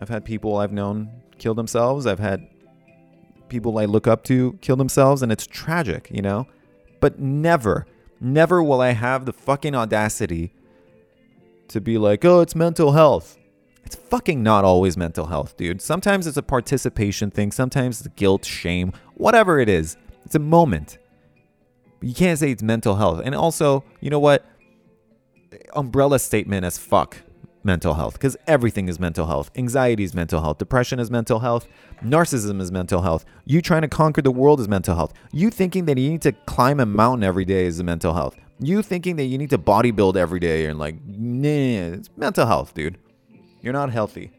I've 0.00 0.08
had 0.08 0.24
people 0.24 0.56
I've 0.56 0.72
known 0.72 1.10
kill 1.38 1.54
themselves. 1.54 2.06
I've 2.06 2.18
had 2.18 2.48
people 3.48 3.78
I 3.78 3.84
look 3.86 4.06
up 4.06 4.24
to 4.24 4.58
kill 4.60 4.76
themselves, 4.76 5.22
and 5.22 5.32
it's 5.32 5.46
tragic, 5.46 6.10
you 6.12 6.22
know? 6.22 6.46
But 7.00 7.18
never, 7.18 7.86
never 8.20 8.62
will 8.62 8.80
I 8.80 8.90
have 8.90 9.24
the 9.24 9.32
fucking 9.32 9.74
audacity 9.74 10.52
to 11.68 11.80
be 11.80 11.98
like, 11.98 12.24
oh, 12.24 12.40
it's 12.40 12.54
mental 12.54 12.92
health. 12.92 13.38
It's 13.84 13.96
fucking 13.96 14.42
not 14.42 14.64
always 14.64 14.96
mental 14.96 15.26
health, 15.26 15.56
dude. 15.56 15.80
Sometimes 15.80 16.26
it's 16.26 16.36
a 16.36 16.42
participation 16.42 17.30
thing, 17.30 17.52
sometimes 17.52 18.00
it's 18.00 18.14
guilt, 18.16 18.44
shame, 18.44 18.92
whatever 19.14 19.58
it 19.60 19.68
is. 19.68 19.96
It's 20.24 20.34
a 20.34 20.40
moment. 20.40 20.98
You 22.00 22.14
can't 22.14 22.38
say 22.38 22.50
it's 22.50 22.62
mental 22.62 22.96
health. 22.96 23.22
And 23.24 23.34
also, 23.34 23.82
you 24.00 24.10
know 24.10 24.18
what? 24.18 24.44
Umbrella 25.74 26.18
statement 26.18 26.66
as 26.66 26.76
fuck 26.76 27.16
mental 27.68 27.94
health 27.94 28.14
because 28.14 28.34
everything 28.46 28.88
is 28.88 28.98
mental 28.98 29.26
health. 29.26 29.50
Anxiety 29.54 30.02
is 30.02 30.14
mental 30.14 30.40
health. 30.40 30.56
Depression 30.56 30.98
is 30.98 31.10
mental 31.10 31.38
health. 31.40 31.68
Narcissism 32.02 32.60
is 32.62 32.72
mental 32.72 33.02
health. 33.02 33.26
You 33.44 33.60
trying 33.60 33.82
to 33.82 33.88
conquer 33.88 34.22
the 34.22 34.30
world 34.30 34.58
is 34.58 34.68
mental 34.68 34.96
health. 34.96 35.12
You 35.32 35.50
thinking 35.50 35.84
that 35.84 35.98
you 35.98 36.10
need 36.10 36.22
to 36.22 36.32
climb 36.32 36.80
a 36.80 36.86
mountain 36.86 37.22
every 37.22 37.44
day 37.44 37.66
is 37.66 37.80
mental 37.82 38.14
health. 38.14 38.36
You 38.58 38.82
thinking 38.82 39.16
that 39.16 39.24
you 39.24 39.36
need 39.36 39.50
to 39.50 39.58
bodybuild 39.58 40.16
every 40.16 40.40
day 40.40 40.64
and 40.64 40.78
like, 40.78 40.96
nah, 41.06 41.96
it's 41.98 42.08
mental 42.16 42.46
health, 42.46 42.72
dude. 42.72 42.96
You're 43.60 43.74
not 43.74 43.92
healthy. 43.92 44.32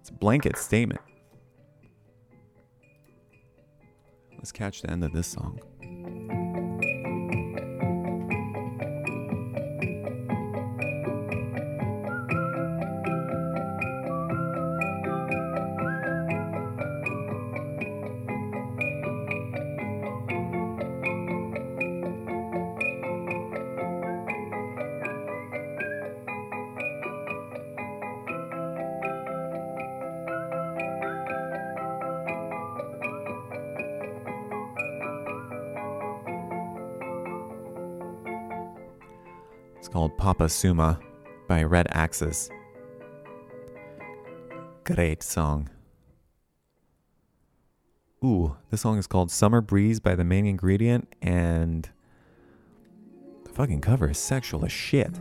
It's 0.00 0.10
a 0.10 0.14
blanket 0.14 0.56
statement. 0.56 1.00
Let's 4.36 4.50
catch 4.50 4.82
the 4.82 4.90
end 4.90 5.04
of 5.04 5.12
this 5.12 5.28
song. 5.28 5.60
Bye. 6.04 6.47
It's 39.88 39.94
called 39.94 40.18
Papa 40.18 40.50
Suma 40.50 41.00
by 41.48 41.62
Red 41.62 41.86
Axes. 41.88 42.50
Great 44.84 45.22
song. 45.22 45.70
Ooh, 48.22 48.54
this 48.70 48.82
song 48.82 48.98
is 48.98 49.06
called 49.06 49.30
Summer 49.30 49.62
Breeze 49.62 49.98
by 49.98 50.14
the 50.14 50.24
main 50.24 50.44
ingredient, 50.44 51.08
and 51.22 51.88
the 53.44 53.50
fucking 53.50 53.80
cover 53.80 54.10
is 54.10 54.18
sexual 54.18 54.62
as 54.66 54.72
shit. 54.72 55.18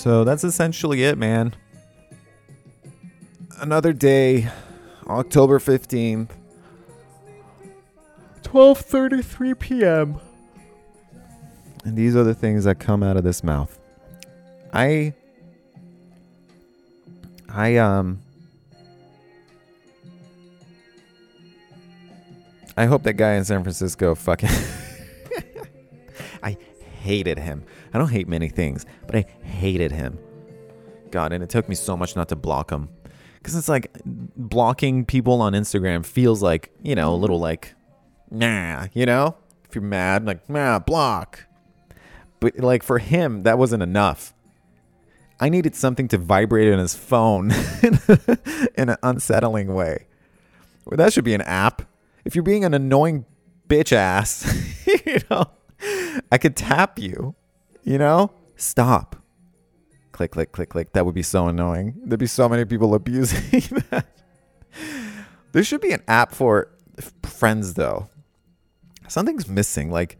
So 0.00 0.24
that's 0.24 0.44
essentially 0.44 1.04
it, 1.04 1.18
man. 1.18 1.54
Another 3.58 3.92
day, 3.92 4.48
October 5.06 5.58
15th. 5.58 6.30
12:33 8.42 9.58
p.m. 9.58 10.20
And 11.84 11.98
these 11.98 12.16
are 12.16 12.24
the 12.24 12.32
things 12.32 12.64
that 12.64 12.78
come 12.78 13.02
out 13.02 13.18
of 13.18 13.24
this 13.24 13.44
mouth. 13.44 13.78
I 14.72 15.12
I 17.50 17.76
um 17.76 18.22
I 22.74 22.86
hope 22.86 23.02
that 23.02 23.18
guy 23.18 23.34
in 23.34 23.44
San 23.44 23.62
Francisco 23.62 24.14
fucking 24.14 24.48
I 26.42 26.56
hated 27.02 27.38
him. 27.38 27.64
I 27.92 27.98
don't 27.98 28.08
hate 28.08 28.28
many 28.28 28.48
things, 28.48 28.86
but 29.06 29.16
I 29.16 29.20
hated 29.42 29.92
him. 29.92 30.18
God, 31.10 31.32
and 31.32 31.42
it 31.42 31.50
took 31.50 31.68
me 31.68 31.74
so 31.74 31.96
much 31.96 32.14
not 32.14 32.28
to 32.28 32.36
block 32.36 32.70
him. 32.70 32.88
Cuz 33.42 33.54
it's 33.54 33.68
like 33.68 33.90
blocking 34.04 35.04
people 35.04 35.40
on 35.40 35.54
Instagram 35.54 36.04
feels 36.04 36.42
like, 36.42 36.70
you 36.82 36.94
know, 36.94 37.12
a 37.12 37.16
little 37.16 37.40
like 37.40 37.74
nah, 38.30 38.86
you 38.94 39.06
know? 39.06 39.36
If 39.68 39.74
you're 39.74 39.82
mad, 39.82 40.24
like, 40.24 40.48
nah, 40.48 40.78
block. 40.78 41.46
But 42.40 42.58
like 42.58 42.82
for 42.82 42.98
him, 42.98 43.42
that 43.42 43.58
wasn't 43.58 43.82
enough. 43.82 44.34
I 45.38 45.48
needed 45.48 45.74
something 45.74 46.08
to 46.08 46.18
vibrate 46.18 46.68
in 46.68 46.78
his 46.78 46.94
phone 46.94 47.50
in 48.76 48.88
an 48.88 48.96
unsettling 49.02 49.72
way. 49.74 50.06
Well, 50.84 50.96
that 50.96 51.12
should 51.12 51.24
be 51.24 51.34
an 51.34 51.42
app. 51.42 51.82
If 52.24 52.34
you're 52.34 52.42
being 52.42 52.64
an 52.64 52.74
annoying 52.74 53.24
bitch 53.68 53.92
ass, 53.92 54.44
you 55.06 55.18
know, 55.30 55.46
I 56.30 56.38
could 56.38 56.56
tap 56.56 56.98
you, 56.98 57.34
you 57.82 57.98
know? 57.98 58.32
Stop. 58.56 59.16
Click, 60.12 60.32
click, 60.32 60.52
click, 60.52 60.68
click. 60.68 60.92
That 60.92 61.06
would 61.06 61.14
be 61.14 61.22
so 61.22 61.48
annoying. 61.48 62.00
There'd 62.04 62.20
be 62.20 62.26
so 62.26 62.48
many 62.48 62.64
people 62.64 62.94
abusing 62.94 63.62
that. 63.90 64.06
There 65.52 65.64
should 65.64 65.80
be 65.80 65.92
an 65.92 66.02
app 66.06 66.32
for 66.32 66.70
friends, 67.22 67.74
though. 67.74 68.08
Something's 69.08 69.48
missing. 69.48 69.90
Like, 69.90 70.18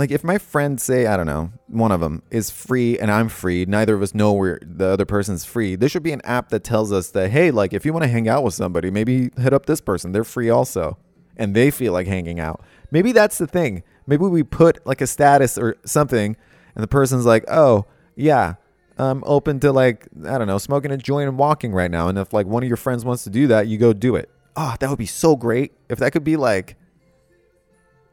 like 0.00 0.10
if 0.10 0.24
my 0.24 0.38
friends 0.38 0.82
say 0.82 1.06
i 1.06 1.14
don't 1.14 1.26
know 1.26 1.52
one 1.66 1.92
of 1.92 2.00
them 2.00 2.22
is 2.30 2.50
free 2.50 2.98
and 2.98 3.10
i'm 3.10 3.28
free 3.28 3.66
neither 3.66 3.94
of 3.94 4.00
us 4.00 4.14
know 4.14 4.32
where 4.32 4.58
the 4.62 4.86
other 4.86 5.04
person's 5.04 5.44
free 5.44 5.76
there 5.76 5.90
should 5.90 6.02
be 6.02 6.12
an 6.12 6.22
app 6.24 6.48
that 6.48 6.64
tells 6.64 6.90
us 6.90 7.10
that 7.10 7.30
hey 7.30 7.50
like 7.50 7.74
if 7.74 7.84
you 7.84 7.92
want 7.92 8.02
to 8.02 8.08
hang 8.08 8.26
out 8.26 8.42
with 8.42 8.54
somebody 8.54 8.90
maybe 8.90 9.30
hit 9.36 9.52
up 9.52 9.66
this 9.66 9.80
person 9.82 10.12
they're 10.12 10.24
free 10.24 10.48
also 10.48 10.96
and 11.36 11.54
they 11.54 11.70
feel 11.70 11.92
like 11.92 12.06
hanging 12.06 12.40
out 12.40 12.62
maybe 12.90 13.12
that's 13.12 13.36
the 13.36 13.46
thing 13.46 13.82
maybe 14.10 14.24
we 14.24 14.42
put 14.42 14.84
like 14.86 15.00
a 15.00 15.06
status 15.06 15.56
or 15.56 15.76
something 15.84 16.36
and 16.74 16.82
the 16.82 16.88
person's 16.88 17.24
like 17.24 17.44
oh 17.48 17.86
yeah 18.16 18.54
i'm 18.98 19.22
open 19.24 19.58
to 19.58 19.72
like 19.72 20.06
i 20.26 20.36
don't 20.36 20.46
know 20.46 20.58
smoking 20.58 20.90
a 20.90 20.96
joint 20.98 21.28
and 21.28 21.38
walking 21.38 21.72
right 21.72 21.90
now 21.90 22.08
and 22.08 22.18
if 22.18 22.32
like 22.32 22.46
one 22.46 22.62
of 22.62 22.68
your 22.68 22.76
friends 22.76 23.04
wants 23.04 23.24
to 23.24 23.30
do 23.30 23.46
that 23.46 23.66
you 23.66 23.78
go 23.78 23.92
do 23.92 24.16
it 24.16 24.28
oh 24.56 24.74
that 24.80 24.90
would 24.90 24.98
be 24.98 25.06
so 25.06 25.34
great 25.34 25.72
if 25.88 25.98
that 25.98 26.12
could 26.12 26.24
be 26.24 26.36
like 26.36 26.76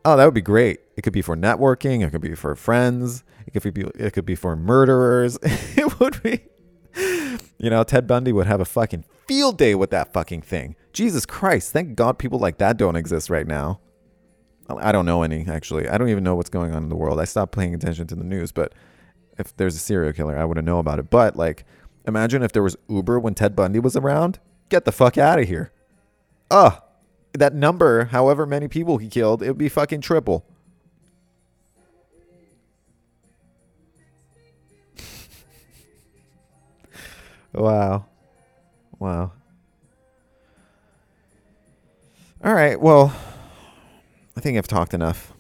Oh, 0.07 0.15
that 0.15 0.23
would 0.23 0.33
be 0.33 0.39
great. 0.39 0.79
It 0.95 1.01
could 1.01 1.11
be 1.11 1.21
for 1.21 1.35
networking. 1.35 2.01
It 2.01 2.11
could 2.11 2.21
be 2.21 2.33
for 2.33 2.55
friends. 2.55 3.25
It 3.45 3.51
could 3.51 3.73
be. 3.73 3.81
It 3.95 4.13
could 4.13 4.25
be 4.25 4.35
for 4.35 4.55
murderers. 4.55 5.37
it 5.43 5.99
would 5.99 6.23
be. 6.23 6.39
You 7.57 7.69
know, 7.69 7.83
Ted 7.83 8.07
Bundy 8.07 8.31
would 8.31 8.47
have 8.47 8.61
a 8.61 8.65
fucking 8.65 9.03
field 9.27 9.57
day 9.57 9.75
with 9.75 9.89
that 9.89 10.13
fucking 10.13 10.43
thing. 10.43 10.77
Jesus 10.93 11.25
Christ! 11.25 11.73
Thank 11.73 11.95
God 11.95 12.17
people 12.19 12.39
like 12.39 12.57
that 12.59 12.77
don't 12.77 12.95
exist 12.95 13.29
right 13.29 13.45
now. 13.45 13.81
I 14.69 14.91
don't 14.91 15.05
know 15.05 15.23
any 15.23 15.45
actually. 15.47 15.87
I 15.87 15.97
don't 15.97 16.09
even 16.09 16.23
know 16.23 16.35
what's 16.35 16.49
going 16.49 16.73
on 16.73 16.83
in 16.83 16.89
the 16.89 16.95
world. 16.95 17.19
I 17.19 17.25
stopped 17.25 17.55
paying 17.55 17.73
attention 17.73 18.07
to 18.07 18.15
the 18.15 18.23
news, 18.23 18.51
but 18.51 18.73
if 19.37 19.55
there's 19.55 19.75
a 19.75 19.79
serial 19.79 20.13
killer, 20.13 20.37
I 20.37 20.45
wouldn't 20.45 20.65
know 20.65 20.79
about 20.79 20.99
it. 20.99 21.09
But 21.09 21.35
like, 21.35 21.65
imagine 22.05 22.43
if 22.43 22.51
there 22.51 22.63
was 22.63 22.75
Uber 22.89 23.19
when 23.19 23.33
Ted 23.33 23.55
Bundy 23.55 23.79
was 23.79 23.95
around. 23.95 24.39
Get 24.69 24.83
the 24.83 24.91
fuck 24.91 25.17
out 25.17 25.39
of 25.39 25.47
here. 25.47 25.71
Ugh 26.51 26.81
that 27.37 27.53
number, 27.53 28.05
however 28.05 28.45
many 28.45 28.67
people 28.67 28.97
he 28.97 29.07
killed, 29.07 29.41
it 29.41 29.47
would 29.47 29.57
be 29.57 29.69
fucking 29.69 30.01
triple. 30.01 30.45
wow. 37.53 38.05
Wow. 38.99 39.31
All 42.43 42.53
right. 42.53 42.79
Well, 42.79 43.15
I 44.37 44.39
think 44.39 44.55
I've 44.55 44.67
talked 44.67 44.93
enough. 44.93 45.33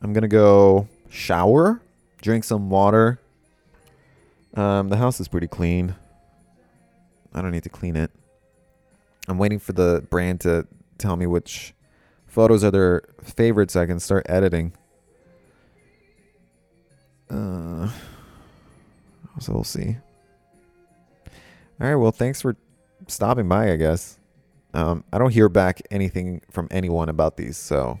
I'm 0.00 0.14
to 0.14 0.28
go 0.28 0.86
shower, 1.10 1.82
drink 2.22 2.44
some 2.44 2.70
water. 2.70 3.18
Um, 4.54 4.88
the 4.88 4.96
house 4.96 5.18
is 5.18 5.26
pretty 5.26 5.48
clean. 5.48 5.96
I 7.34 7.42
don't 7.42 7.50
need 7.50 7.64
to 7.64 7.68
clean 7.68 7.96
it. 7.96 8.12
I'm 9.26 9.36
waiting 9.36 9.58
for 9.58 9.72
the 9.72 10.06
brand 10.10 10.40
to 10.42 10.64
tell 10.96 11.16
me 11.16 11.26
which 11.26 11.74
photos 12.28 12.62
are 12.62 12.70
their 12.70 13.02
favorites 13.20 13.74
I 13.74 13.84
can 13.84 13.98
start 13.98 14.24
editing. 14.28 14.74
Uh, 17.28 17.90
so 19.40 19.52
we'll 19.52 19.64
see. 19.64 19.96
All 21.80 21.88
right. 21.88 21.96
Well, 21.96 22.12
thanks 22.12 22.40
for 22.42 22.54
stopping 23.08 23.48
by, 23.48 23.72
I 23.72 23.76
guess. 23.76 24.20
Um, 24.74 25.04
I 25.12 25.18
don't 25.18 25.32
hear 25.32 25.48
back 25.48 25.80
anything 25.90 26.42
from 26.50 26.66
anyone 26.70 27.08
about 27.08 27.36
these, 27.36 27.56
so 27.56 28.00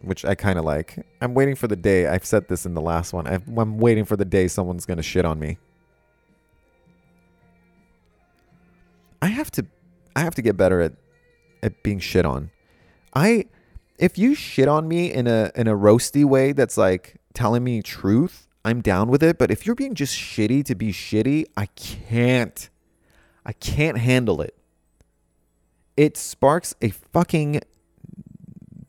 which 0.00 0.24
I 0.24 0.34
kind 0.34 0.58
of 0.58 0.64
like. 0.64 1.04
I'm 1.20 1.34
waiting 1.34 1.56
for 1.56 1.66
the 1.66 1.76
day. 1.76 2.06
I've 2.06 2.24
said 2.24 2.48
this 2.48 2.64
in 2.64 2.74
the 2.74 2.80
last 2.80 3.12
one. 3.12 3.26
i 3.26 3.34
am 3.34 3.78
waiting 3.78 4.04
for 4.04 4.16
the 4.16 4.24
day 4.24 4.48
someone's 4.48 4.86
gonna 4.86 5.02
shit 5.02 5.24
on 5.24 5.38
me. 5.38 5.58
I 9.20 9.26
have 9.26 9.50
to, 9.52 9.66
I 10.16 10.20
have 10.20 10.34
to 10.36 10.42
get 10.42 10.56
better 10.56 10.80
at 10.80 10.92
at 11.62 11.82
being 11.82 11.98
shit 11.98 12.24
on. 12.24 12.50
I 13.14 13.46
if 13.98 14.18
you 14.18 14.34
shit 14.34 14.68
on 14.68 14.86
me 14.88 15.12
in 15.12 15.26
a 15.26 15.50
in 15.54 15.66
a 15.66 15.76
roasty 15.76 16.24
way 16.24 16.52
that's 16.52 16.76
like 16.76 17.16
telling 17.34 17.64
me 17.64 17.82
truth, 17.82 18.46
I'm 18.64 18.82
down 18.82 19.08
with 19.08 19.22
it. 19.22 19.38
But 19.38 19.50
if 19.50 19.66
you're 19.66 19.74
being 19.74 19.94
just 19.94 20.16
shitty 20.16 20.64
to 20.66 20.74
be 20.74 20.92
shitty, 20.92 21.46
I 21.56 21.66
can't. 21.66 22.68
I 23.44 23.52
can't 23.52 23.98
handle 23.98 24.40
it. 24.40 24.56
It 25.96 26.16
sparks 26.16 26.74
a 26.80 26.90
fucking 26.90 27.60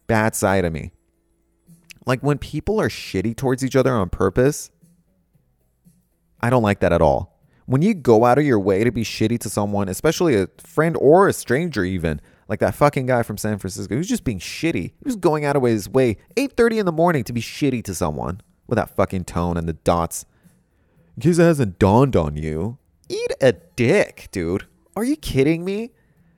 bad 0.07 0.35
side 0.35 0.65
of 0.65 0.73
me. 0.73 0.91
Like 2.05 2.21
when 2.21 2.37
people 2.37 2.79
are 2.81 2.89
shitty 2.89 3.35
towards 3.35 3.63
each 3.63 3.75
other 3.75 3.91
on 3.91 4.09
purpose, 4.09 4.71
I 6.41 6.49
don't 6.49 6.63
like 6.63 6.79
that 6.81 6.93
at 6.93 7.01
all. 7.01 7.39
When 7.65 7.81
you 7.81 7.93
go 7.93 8.25
out 8.25 8.37
of 8.37 8.45
your 8.45 8.59
way 8.59 8.83
to 8.83 8.91
be 8.91 9.03
shitty 9.03 9.39
to 9.39 9.49
someone, 9.49 9.87
especially 9.87 10.35
a 10.35 10.49
friend 10.57 10.97
or 10.99 11.29
a 11.29 11.33
stranger 11.33 11.85
even, 11.85 12.19
like 12.49 12.59
that 12.59 12.75
fucking 12.75 13.05
guy 13.05 13.23
from 13.23 13.37
San 13.37 13.57
Francisco, 13.57 13.95
was 13.95 14.07
just 14.07 14.25
being 14.25 14.39
shitty. 14.39 14.91
He 14.91 15.05
was 15.05 15.15
going 15.15 15.45
out 15.45 15.55
of 15.55 15.63
his 15.63 15.87
way 15.87 16.17
8:30 16.35 16.79
in 16.79 16.85
the 16.85 16.91
morning 16.91 17.23
to 17.23 17.33
be 17.33 17.41
shitty 17.41 17.83
to 17.85 17.95
someone 17.95 18.41
with 18.67 18.75
that 18.75 18.93
fucking 18.95 19.23
tone 19.23 19.55
and 19.55 19.67
the 19.67 19.73
dots. 19.73 20.25
In 21.15 21.21
case 21.21 21.37
it 21.37 21.43
hasn't 21.43 21.79
dawned 21.79 22.17
on 22.17 22.35
you, 22.35 22.79
eat 23.07 23.31
a 23.39 23.53
dick, 23.53 24.27
dude. 24.31 24.65
Are 24.95 25.05
you 25.05 25.15
kidding 25.15 25.63
me? 25.63 25.91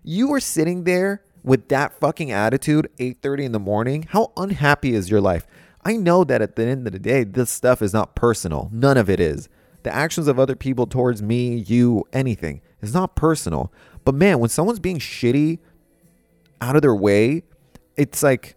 You 0.08 0.32
are 0.34 0.39
sitting 0.39 0.84
there 0.84 1.24
with 1.44 1.68
that 1.70 2.00
fucking 2.00 2.32
attitude 2.32 2.91
8:30 3.00 3.46
in 3.46 3.52
the 3.54 3.60
morning. 3.60 4.06
How 4.12 4.32
unhappy 4.38 4.94
is 4.94 5.10
your 5.10 5.20
life? 5.20 5.48
I 5.84 5.98
know 5.98 6.24
that 6.24 6.44
at 6.44 6.56
the 6.56 6.63
end 6.68 6.86
of 6.86 6.94
the 6.94 7.00
day, 7.00 7.24
this 7.24 7.50
stuff 7.50 7.82
is 7.82 7.91
not 7.91 8.15
personal. 8.15 8.70
None 8.72 8.98
of 8.98 9.10
it 9.10 9.20
is. 9.20 9.50
The 9.82 9.94
actions 9.94 10.28
of 10.28 10.39
other 10.39 10.56
people 10.56 10.86
towards 10.86 11.24
me, 11.24 11.56
you, 11.56 12.08
anything 12.13 12.62
is 12.82 12.94
not 12.94 13.15
personal. 13.15 13.74
But 14.04 14.13
man, 14.13 14.38
when 14.38 14.50
someone's 14.50 14.79
being 14.79 15.00
shitty 15.00 15.58
out 16.62 16.75
of 16.75 16.84
their 16.84 16.96
way, 16.96 17.42
it's 17.98 18.21
like 18.21 18.56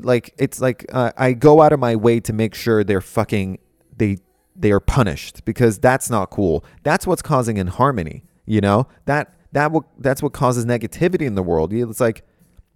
like 0.00 0.34
it's 0.36 0.60
like 0.60 0.84
uh, 0.92 1.12
I 1.16 1.32
go 1.32 1.62
out 1.62 1.72
of 1.72 1.80
my 1.80 1.96
way 1.96 2.20
to 2.20 2.34
make 2.34 2.54
sure 2.54 2.84
they're 2.84 3.00
fucking 3.00 3.58
they 3.96 4.18
they 4.54 4.70
are 4.70 4.80
punished 4.80 5.46
because 5.46 5.78
that's 5.78 6.10
not 6.10 6.28
cool. 6.28 6.62
That's 6.82 7.06
what's 7.06 7.22
causing 7.22 7.56
inharmony, 7.56 8.24
you 8.44 8.60
know? 8.60 8.86
That 9.06 9.32
that 9.52 9.72
what 9.72 9.84
that's 9.98 10.22
what 10.22 10.32
causes 10.32 10.66
negativity 10.66 11.26
in 11.26 11.34
the 11.34 11.42
world. 11.42 11.72
It's 11.72 12.00
like 12.00 12.24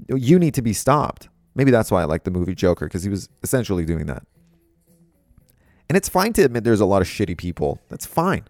you 0.09 0.39
need 0.39 0.55
to 0.55 0.63
be 0.63 0.73
stopped. 0.73 1.29
Maybe 1.55 1.71
that's 1.71 1.91
why 1.91 2.03
I 2.03 2.05
like 2.05 2.25
the 2.25 2.31
movie 2.31 2.55
Joker 2.55 2.87
because 2.87 3.03
he 3.03 3.11
was 3.11 3.29
essentially 3.43 3.85
doing 3.85 4.07
that. 4.07 4.25
And 5.89 5.97
it's 5.97 6.09
fine 6.09 6.33
to 6.35 6.43
admit 6.43 6.65
there's 6.65 6.81
a 6.81 6.87
lot 6.87 7.03
of 7.03 7.09
shitty 7.09 7.37
people. 7.37 7.79
That's 7.91 8.07
fine. 8.07 8.45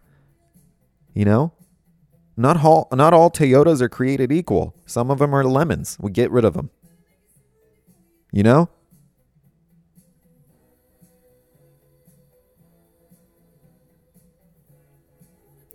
You 1.12 1.24
know? 1.24 1.52
Not 2.36 2.64
all, 2.64 2.88
not 2.92 3.12
all 3.12 3.30
Toyotas 3.30 3.80
are 3.80 3.88
created 3.88 4.30
equal. 4.30 4.76
Some 4.86 5.10
of 5.10 5.18
them 5.18 5.34
are 5.34 5.42
lemons. 5.44 5.98
We 6.00 6.12
get 6.12 6.30
rid 6.30 6.44
of 6.44 6.54
them. 6.54 6.70
You 8.30 8.44
know? 8.44 8.68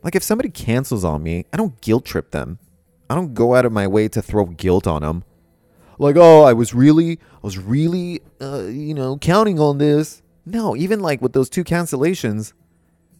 Like 0.08 0.16
if 0.16 0.24
somebody 0.24 0.48
cancels 0.48 1.04
on 1.04 1.22
me, 1.22 1.48
I 1.52 1.58
don't 1.58 1.82
guilt 1.82 2.06
trip 2.06 2.32
them. 2.32 2.60
I 3.10 3.16
don't 3.16 3.34
go 3.34 3.56
out 3.56 3.66
of 3.66 3.74
my 3.74 3.88
way 3.88 4.08
to 4.08 4.22
throw 4.22 4.46
guilt 4.46 4.88
on 4.88 5.02
them. 5.02 5.26
Like, 6.00 6.16
oh, 6.16 6.44
I 6.44 6.54
was 6.54 6.74
really, 6.74 7.20
I 7.34 7.40
was 7.42 7.58
really, 7.58 8.22
uh, 8.40 8.68
you 8.68 8.94
know, 8.94 9.18
counting 9.18 9.60
on 9.60 9.80
this. 9.80 10.22
No, 10.46 10.78
even 10.78 11.02
like 11.02 11.22
with 11.22 11.34
those 11.34 11.50
two 11.50 11.66
cancellations, 11.66 12.54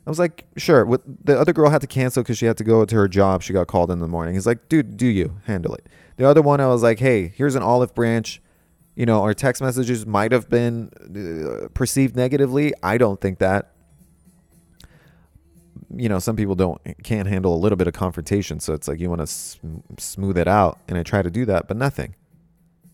I 0.06 0.10
was 0.10 0.18
like, 0.18 0.46
sure. 0.56 0.86
With 0.86 1.02
the 1.26 1.38
other 1.38 1.52
girl 1.52 1.70
had 1.70 1.82
to 1.82 1.88
cancel 1.88 2.24
because 2.24 2.38
she 2.38 2.46
had 2.46 2.56
to 2.56 2.64
go 2.64 2.86
to 2.86 2.96
her 2.96 3.10
job. 3.10 3.44
She 3.44 3.52
got 3.52 3.68
called 3.68 3.92
in 3.92 4.00
the 4.00 4.08
morning. 4.08 4.36
He's 4.36 4.48
like, 4.48 4.70
dude, 4.70 4.96
do 4.96 5.08
you 5.08 5.42
handle 5.44 5.76
it? 5.76 5.88
The 6.16 6.24
other 6.24 6.42
one, 6.42 6.62
I 6.62 6.68
was 6.68 6.84
like, 6.84 7.00
hey, 7.00 7.34
here's 7.36 7.56
an 7.56 7.64
olive 7.64 7.94
branch. 7.96 8.42
You 8.96 9.06
know, 9.06 9.24
our 9.24 9.34
text 9.34 9.62
messages 9.62 10.06
might 10.06 10.32
have 10.32 10.48
been 10.48 10.90
uh, 11.04 11.68
perceived 11.74 12.16
negatively. 12.16 12.72
I 12.82 12.98
don't 12.98 13.20
think 13.20 13.40
that. 13.40 13.74
You 15.96 16.10
know, 16.10 16.20
some 16.20 16.36
people 16.36 16.56
don't 16.56 16.82
can't 17.04 17.28
handle 17.28 17.56
a 17.56 17.58
little 17.58 17.78
bit 17.78 17.88
of 17.88 17.94
confrontation, 17.94 18.60
so 18.60 18.74
it's 18.74 18.88
like 18.88 19.00
you 19.00 19.10
want 19.10 19.22
to 19.22 19.28
sm- 19.28 19.78
smooth 19.98 20.38
it 20.38 20.48
out, 20.48 20.80
and 20.88 20.98
I 20.98 21.04
try 21.04 21.22
to 21.22 21.32
do 21.32 21.46
that, 21.46 21.68
but 21.68 21.78
nothing. 21.78 22.16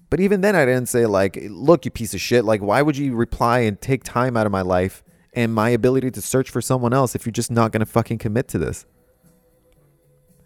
But 0.09 0.19
even 0.19 0.41
then, 0.41 0.55
I 0.55 0.65
didn't 0.65 0.89
say 0.89 1.07
like, 1.07 1.39
"Look, 1.49 1.85
you 1.85 1.91
piece 1.91 2.13
of 2.13 2.21
shit! 2.21 2.45
Like, 2.45 2.61
why 2.61 2.83
would 2.83 2.95
you 2.95 3.15
reply 3.15 3.59
and 3.59 3.81
take 3.81 4.03
time 4.03 4.37
out 4.37 4.45
of 4.45 4.51
my 4.51 4.61
life 4.61 5.03
and 5.33 5.51
my 5.53 5.69
ability 5.69 6.11
to 6.11 6.21
search 6.21 6.51
for 6.51 6.61
someone 6.61 6.93
else 6.93 7.15
if 7.15 7.25
you're 7.25 7.31
just 7.31 7.49
not 7.49 7.71
gonna 7.71 7.87
fucking 7.87 8.19
commit 8.19 8.47
to 8.49 8.59
this?" 8.59 8.85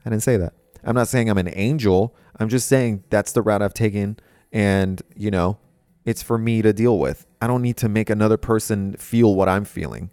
I 0.05 0.09
didn't 0.09 0.23
say 0.23 0.37
that. 0.37 0.53
I'm 0.85 0.95
not 0.95 1.09
saying 1.09 1.29
I'm 1.29 1.37
an 1.37 1.51
angel. 1.53 2.15
I'm 2.39 2.47
just 2.47 2.69
saying 2.69 3.03
that's 3.09 3.33
the 3.33 3.41
route 3.41 3.61
I've 3.61 3.73
taken, 3.73 4.17
and 4.53 5.01
you 5.17 5.31
know, 5.31 5.57
it's 6.05 6.23
for 6.23 6.37
me 6.37 6.61
to 6.61 6.71
deal 6.71 6.97
with. 6.97 7.27
I 7.41 7.47
don't 7.47 7.61
need 7.61 7.75
to 7.77 7.89
make 7.89 8.09
another 8.09 8.37
person 8.37 8.93
feel 8.93 9.35
what 9.35 9.49
I'm 9.49 9.65
feeling. 9.65 10.11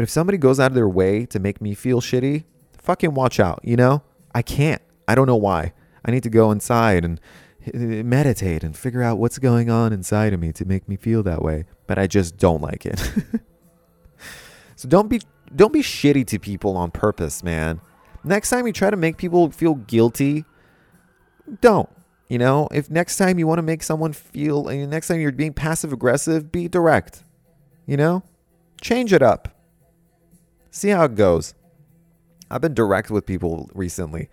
But 0.00 0.04
if 0.04 0.08
somebody 0.08 0.38
goes 0.38 0.58
out 0.58 0.70
of 0.70 0.74
their 0.74 0.88
way 0.88 1.26
to 1.26 1.38
make 1.38 1.60
me 1.60 1.74
feel 1.74 2.00
shitty, 2.00 2.44
fucking 2.78 3.12
watch 3.12 3.38
out, 3.38 3.60
you 3.62 3.76
know? 3.76 4.02
I 4.34 4.40
can't. 4.40 4.80
I 5.06 5.14
don't 5.14 5.26
know 5.26 5.36
why. 5.36 5.74
I 6.02 6.10
need 6.10 6.22
to 6.22 6.30
go 6.30 6.50
inside 6.50 7.04
and 7.04 7.20
uh, 7.66 8.02
meditate 8.02 8.64
and 8.64 8.74
figure 8.74 9.02
out 9.02 9.18
what's 9.18 9.38
going 9.38 9.68
on 9.68 9.92
inside 9.92 10.32
of 10.32 10.40
me 10.40 10.52
to 10.52 10.64
make 10.64 10.88
me 10.88 10.96
feel 10.96 11.22
that 11.24 11.42
way, 11.42 11.66
but 11.86 11.98
I 11.98 12.06
just 12.06 12.38
don't 12.38 12.62
like 12.62 12.86
it. 12.86 12.98
so 14.74 14.88
don't 14.88 15.10
be 15.10 15.20
don't 15.54 15.70
be 15.70 15.82
shitty 15.82 16.26
to 16.28 16.38
people 16.38 16.78
on 16.78 16.90
purpose, 16.90 17.42
man. 17.42 17.82
Next 18.24 18.48
time 18.48 18.66
you 18.66 18.72
try 18.72 18.88
to 18.88 18.96
make 18.96 19.18
people 19.18 19.50
feel 19.50 19.74
guilty, 19.74 20.46
don't. 21.60 21.90
You 22.26 22.38
know, 22.38 22.68
if 22.72 22.88
next 22.88 23.18
time 23.18 23.38
you 23.38 23.46
want 23.46 23.58
to 23.58 23.62
make 23.62 23.82
someone 23.82 24.14
feel, 24.14 24.66
and 24.66 24.90
next 24.90 25.08
time 25.08 25.20
you're 25.20 25.30
being 25.30 25.52
passive 25.52 25.92
aggressive, 25.92 26.50
be 26.50 26.68
direct. 26.68 27.22
You 27.86 27.98
know, 27.98 28.22
change 28.80 29.12
it 29.12 29.20
up. 29.20 29.59
See 30.70 30.88
how 30.90 31.04
it 31.04 31.14
goes. 31.14 31.54
I've 32.50 32.60
been 32.60 32.74
direct 32.74 33.10
with 33.10 33.26
people 33.26 33.70
recently, 33.74 34.28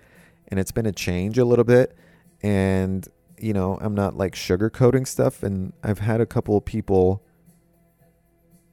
and 0.47 0.59
it's 0.59 0.71
been 0.71 0.85
a 0.85 0.91
change 0.91 1.37
a 1.37 1.45
little 1.45 1.65
bit. 1.65 1.95
And, 2.41 3.07
you 3.39 3.53
know, 3.53 3.77
I'm 3.81 3.95
not 3.95 4.17
like 4.17 4.33
sugarcoating 4.35 5.07
stuff. 5.07 5.43
And 5.43 5.73
I've 5.83 5.99
had 5.99 6.21
a 6.21 6.25
couple 6.25 6.57
of 6.57 6.65
people 6.65 7.23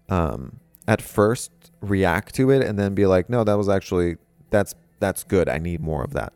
um, 0.09 0.61
at 0.87 1.01
first 1.03 1.51
react 1.81 2.35
to 2.37 2.51
it 2.51 2.63
and 2.63 2.79
then 2.79 2.95
be 2.95 3.07
like, 3.07 3.29
no, 3.29 3.45
that 3.45 3.55
was 3.55 3.69
actually, 3.69 4.17
that's, 4.51 4.75
that's 5.01 5.25
good. 5.25 5.49
I 5.49 5.59
need 5.59 5.81
more 5.81 6.03
of 6.03 6.13
that. 6.13 6.33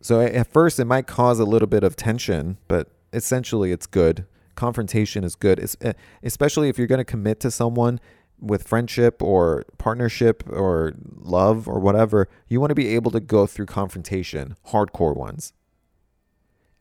So 0.00 0.20
at 0.20 0.52
first, 0.52 0.80
it 0.80 0.84
might 0.84 1.06
cause 1.06 1.38
a 1.38 1.44
little 1.44 1.68
bit 1.68 1.84
of 1.84 1.94
tension, 1.94 2.58
but 2.66 2.88
essentially, 3.12 3.70
it's 3.70 3.86
good. 3.86 4.26
Confrontation 4.56 5.22
is 5.22 5.36
good, 5.36 5.60
es- 5.60 5.76
eh, 5.80 5.92
especially 6.24 6.68
if 6.68 6.76
you're 6.76 6.88
going 6.88 6.98
to 6.98 7.04
commit 7.04 7.38
to 7.40 7.50
someone 7.52 8.00
with 8.42 8.66
friendship 8.66 9.22
or 9.22 9.64
partnership 9.78 10.42
or 10.50 10.94
love 11.14 11.68
or 11.68 11.78
whatever. 11.78 12.28
You 12.48 12.60
want 12.60 12.70
to 12.70 12.74
be 12.74 12.88
able 12.88 13.12
to 13.12 13.20
go 13.20 13.46
through 13.46 13.66
confrontation, 13.66 14.56
hardcore 14.68 15.16
ones. 15.16 15.52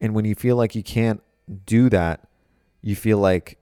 And 0.01 0.16
when 0.16 0.26
you 0.26 0.34
feel 0.34 0.55
like 0.55 0.74
you 0.74 0.82
can't 0.82 1.22
do 1.66 1.88
that, 1.89 2.28
you 2.82 2.95
feel 2.95 3.20
like 3.20 3.59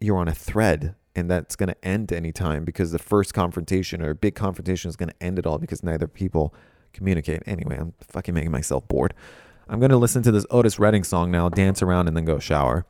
you're 0.00 0.16
on 0.16 0.28
a 0.28 0.34
thread 0.34 0.94
and 1.16 1.28
that's 1.28 1.56
going 1.56 1.68
to 1.68 1.84
end 1.84 2.12
anytime 2.12 2.64
because 2.64 2.92
the 2.92 2.98
first 2.98 3.34
confrontation 3.34 4.00
or 4.00 4.14
big 4.14 4.36
confrontation 4.36 4.88
is 4.88 4.96
going 4.96 5.08
to 5.08 5.22
end 5.22 5.40
it 5.40 5.46
all 5.46 5.58
because 5.58 5.82
neither 5.82 6.06
people 6.06 6.54
communicate. 6.92 7.42
Anyway, 7.46 7.76
I'm 7.76 7.94
fucking 8.00 8.32
making 8.32 8.52
myself 8.52 8.86
bored. 8.86 9.12
I'm 9.68 9.80
going 9.80 9.90
to 9.90 9.96
listen 9.96 10.22
to 10.22 10.30
this 10.30 10.46
Otis 10.50 10.78
Redding 10.78 11.02
song 11.02 11.32
now, 11.32 11.48
dance 11.48 11.82
around, 11.82 12.06
and 12.06 12.16
then 12.16 12.24
go 12.24 12.38
shower. 12.38 12.86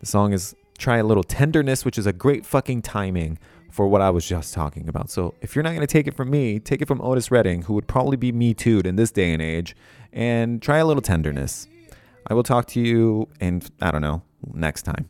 The 0.00 0.06
song 0.06 0.32
is 0.32 0.54
Try 0.82 0.96
a 0.96 1.04
Little 1.04 1.22
Tenderness, 1.22 1.84
which 1.84 1.96
is 1.96 2.08
a 2.08 2.12
great 2.12 2.44
fucking 2.44 2.82
timing 2.82 3.38
for 3.70 3.86
what 3.86 4.00
I 4.00 4.10
was 4.10 4.26
just 4.26 4.52
talking 4.52 4.88
about. 4.88 5.10
So 5.10 5.32
if 5.40 5.54
you're 5.54 5.62
not 5.62 5.70
going 5.70 5.82
to 5.82 5.86
take 5.86 6.08
it 6.08 6.14
from 6.16 6.28
me, 6.28 6.58
take 6.58 6.82
it 6.82 6.88
from 6.88 7.00
Otis 7.00 7.30
Redding, 7.30 7.62
who 7.62 7.74
would 7.74 7.86
probably 7.86 8.16
be 8.16 8.32
Me 8.32 8.52
Too'd 8.52 8.84
in 8.84 8.96
this 8.96 9.12
day 9.12 9.32
and 9.32 9.40
age, 9.40 9.76
and 10.12 10.60
try 10.60 10.78
a 10.78 10.84
little 10.84 11.00
tenderness. 11.00 11.68
I 12.26 12.34
will 12.34 12.42
talk 12.42 12.66
to 12.66 12.80
you 12.80 13.28
in, 13.40 13.62
I 13.80 13.92
don't 13.92 14.02
know, 14.02 14.22
next 14.52 14.82
time. 14.82 15.08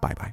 Bye 0.00 0.14
bye. 0.14 0.32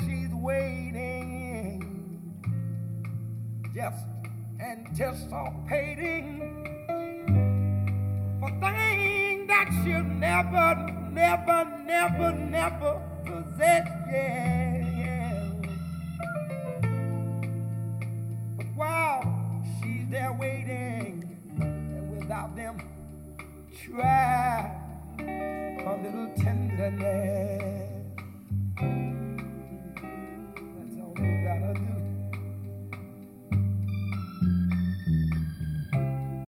She's 0.00 0.30
waiting, 0.30 0.75
just 3.76 4.06
anticipating 4.58 6.40
for 8.40 8.48
things 8.48 9.46
that 9.48 9.68
she'll 9.84 10.02
never, 10.02 10.74
never, 11.12 11.64
never, 11.84 12.32
never 12.32 13.02
possess. 13.26 13.86
Yeah, 14.10 14.78
yeah. 14.96 15.44
But 18.56 18.66
while 18.76 19.62
she's 19.82 20.08
there 20.08 20.32
waiting, 20.40 21.36
and 21.60 22.18
without 22.18 22.56
them, 22.56 22.80
try 23.84 24.74
a 25.18 26.00
little 26.02 26.32
tenderness. 26.38 27.85